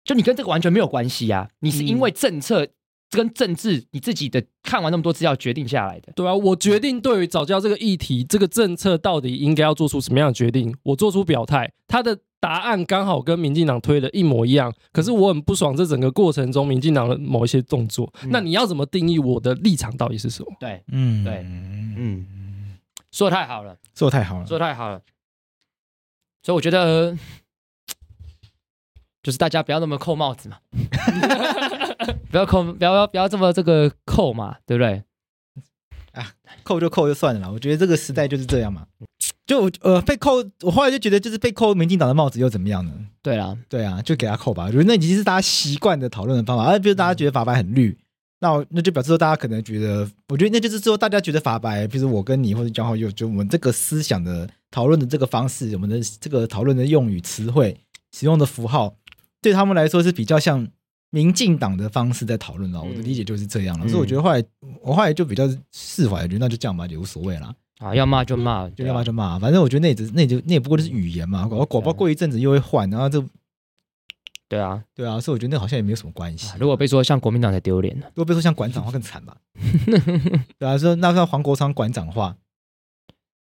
[0.04, 2.68] 就你跟这个完全没有关系啊，你是因为政策。
[3.10, 20.54] 嗯跟政治你自己的看完那么多资料决定下来的，对啊，我决定对于早教这个议题，这个政策到底应该要做出什么样的决定，我做出表态，他的答案刚好跟民进党推的一模一样，可是我很不爽这整个过程中民进党的某一些动作，嗯、那你要怎么定义我的立场到底是什么？
[20.60, 22.76] 对，嗯，对，嗯，
[23.10, 25.00] 说的太好了，说的太好了，说的太好了，
[26.42, 27.16] 所以我觉得
[29.24, 30.58] 就是大家不要那么扣帽子嘛。
[32.30, 35.02] 不要扣，不要不要这么这个扣嘛，对不对？
[36.12, 37.50] 啊，扣就扣就算了啦。
[37.50, 38.86] 我觉得这个时代就是这样嘛。
[39.46, 42.92] 就呃被扣，我后来就觉得就是被扣民进党的帽子又怎么样呢？
[43.22, 44.64] 对啊，对啊，就给他扣吧。
[44.64, 46.64] 我觉得那已经是大家习惯的讨论的方法。
[46.64, 47.96] 而比如大家觉得法白很绿，
[48.40, 57.80] 那那就表示说大家可能觉得，我觉得那就是说大家觉得法白，比如我跟你或者江浩佑，就我们这个思想的讨论的这个方式，我们的这个讨论的用语词汇
[58.12, 58.96] 使用的符号，
[59.40, 60.68] 对他们来说是比较像。
[61.10, 64.44] 民进党的方式在讨论了，我的理解就是这样了，嗯、所以我觉得后来
[64.82, 67.54] 我后来就比较释怀，觉得那就这样吧，也无所谓了。
[67.78, 73.24] 啊，要骂就骂，就要骂就骂，反正我觉得那也只那也就那也不过就是语言嘛，我广播过一阵子又会换，然后就
[74.48, 76.52] 对啊对啊，所以我觉得那好像也没有什么关系。
[76.58, 78.06] 如果被说像国民党才丢脸呢？
[78.14, 79.36] 如果被说像馆长话更惨吧？
[80.58, 82.36] 对啊，说那像黄国昌馆长话。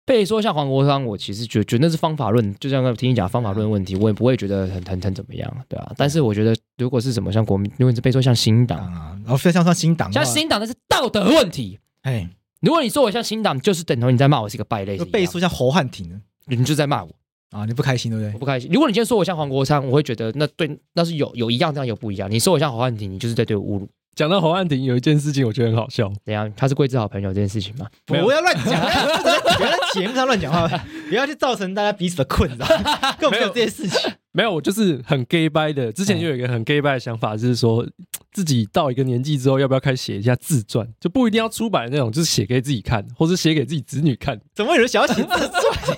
[0.09, 5.91] 被说像黄国昌，我其实觉觉得那是方法论，就像刚听你讲方法论问题，我也不会觉得很很很怎么样，对啊。
[5.95, 11.77] 但是我觉得，如果是什么像国民，如果是被说像新党啊，然后非常像新党，像新党那是道德问题。
[12.01, 12.27] 哎，
[12.61, 14.97] 如果你说我像新党，就是等同你在骂我是一个败类。
[15.05, 17.11] 被说像侯汉廷，你就在骂我
[17.51, 18.33] 啊，你不开心对不对？
[18.33, 18.67] 我不开心。
[18.73, 22.31] 如果你今天说我像黄国昌，我会觉得那对那是有有一样这样有不一样。
[22.31, 23.87] 你说我像侯汉廷，你就是在对我侮辱。
[24.15, 26.11] 讲到侯汉廷有一件事情，我觉得很好笑。
[26.25, 26.51] 怎样？
[26.57, 27.87] 他是桂枝好朋友这件事情吗？
[28.05, 28.81] 不要乱讲，
[29.57, 30.67] 不要在节目上乱讲话，
[31.07, 32.65] 不要去造成大家彼此的困扰。
[33.17, 34.11] 根本没有这件事情。
[34.31, 35.91] 没有，我就是很 gay 掰的。
[35.91, 37.85] 之前就有一个很 gay 掰的想法，就是说
[38.33, 40.87] 自己到一个年纪之后，要不要开始写一下自传？
[40.99, 44.39] 就不一定要出版的那种，就是写给自己看，或是写给自己子女看。
[44.53, 45.97] 怎么有人想要写自传？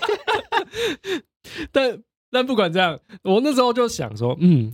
[1.71, 1.97] 但
[2.31, 4.71] 但不管这样，我那时候就想说，嗯。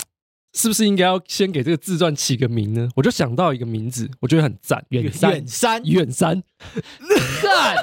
[0.54, 2.90] 是不是应该要先给这个自传起个名呢？
[2.96, 6.44] 我就想到一个名字，我觉得很赞，远山，远山，远山，
[7.44, 7.76] 干。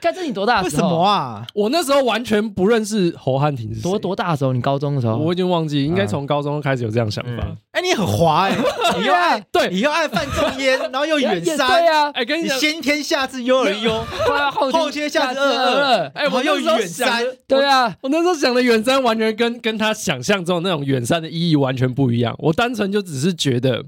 [0.00, 0.82] 看这你多大的时候？
[0.82, 1.46] 为什么啊？
[1.54, 4.52] 我那时候完全不认识侯汉廷是多多大的时候？
[4.52, 5.16] 你高中的时候？
[5.16, 7.46] 我已经忘记，应该从高中开始有这样想法。
[7.72, 8.56] 哎，你很滑哎，
[8.98, 12.10] 你又爱对，你又爱范仲淹， 然后又远山，对呀。
[12.10, 14.04] 哎，跟你讲，先天下之忧而忧，
[14.52, 16.12] 后天下之乐乐。
[16.14, 22.34] 哎，我又远山，对啊，我那时候想的远山完全跟跟他想象中的那种远山的意义完全不一样。
[22.38, 23.84] 我单纯就只是觉得，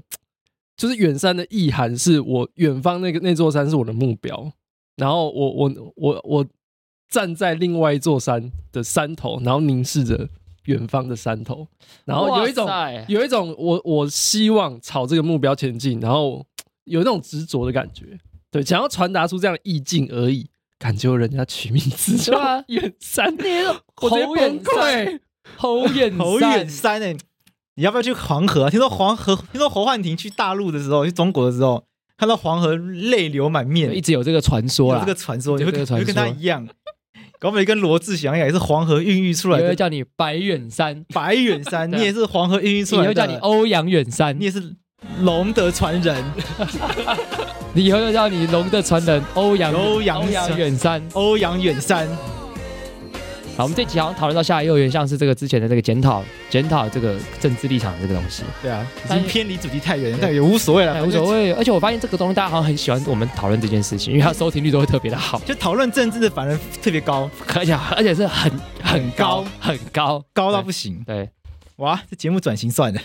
[0.77, 4.51] 就是远山的意涵是我远方那个那座山是我的目标，
[4.95, 6.45] 然后我我我我。
[7.09, 10.27] 站在另外一座山的山头，然后凝视着
[10.65, 11.67] 远方的山头，
[12.05, 12.67] 然后有一种
[13.07, 16.43] 有一种我我希望朝这个目标前进，然后
[16.85, 18.17] 有那种执着的感觉，
[18.49, 20.49] 对，想要传达出这样的意境而已。
[20.79, 22.33] 感觉人家取名字叫
[22.69, 23.31] 远山，
[23.93, 25.21] 侯 远山，
[25.55, 27.15] 侯远侯远山哎，
[27.75, 28.69] 你要不要去黄河啊？
[28.71, 31.85] 听说黄河，听说侯汉廷去大陆的时候，去中国的时候，
[32.17, 36.67] 看到黄河泪流满面，一直有这个传说啦，这个传说，你会会跟他一样。
[37.39, 39.67] 搞不好跟罗志祥一样，也是黄河孕育出来的。
[39.67, 43.13] 会叫你白远山，白远山， 你也是黄河孕育出来的。
[43.13, 44.75] 叫你欧阳远山，你也是
[45.19, 46.23] 龙的传人。
[47.75, 50.25] 你以后就叫你龙的传人欧阳欧阳
[50.57, 52.07] 远山，欧阳远山。
[53.55, 58.41] 好，我们这集好像讨论到下来，又有点像是这个之前的这个检讨，检讨这个政治立场的这个东西。
[58.63, 61.53] 对啊，已经偏离主题太远，但也无所谓了，无所谓。
[61.53, 65.39] 而且我发现这个东西大家好像很喜欢我们讨论这件事情，因为它收听率都会特别的好。
[65.45, 68.51] 就讨论政治的反而特别高，而且而且是很
[68.81, 71.03] 很高很高高到不行。
[71.05, 71.29] 对，
[71.75, 72.99] 哇，这节目转型算了，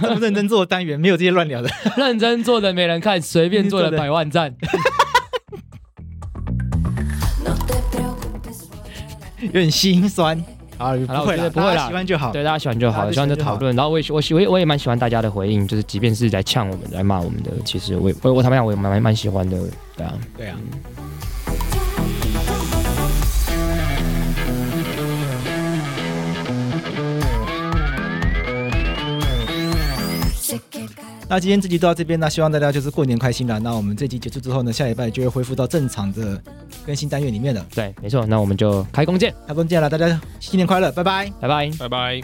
[0.00, 4.52] 这么认真做的单元没有这些乱聊的， 认真做的没人看，随便做的百万赞。
[9.46, 10.36] 有点心酸。
[10.78, 13.74] 啊，不会了，不会了，喜欢就好，对，大家喜欢就好，喜欢就讨论。
[13.74, 19.56] 然后我也我喜我也我也蛮喜欢大家的回应，就是即便是在呛我们、来骂我们的，其实我我我坦白讲，我也蛮蛮喜欢的，
[19.96, 20.56] 对啊，对啊。
[31.28, 33.58] 那今天这集就到这边，那希望大家就是过年开心啦。
[33.58, 36.40] 那我们这集结束之后呢，下礼拜就会恢复到正常的
[36.84, 37.66] 更新单元里面了。
[37.74, 38.24] 对，没错。
[38.24, 42.20] 那我们就开工见，开工见了，大家新年快乐，拜拜，拜拜，拜拜。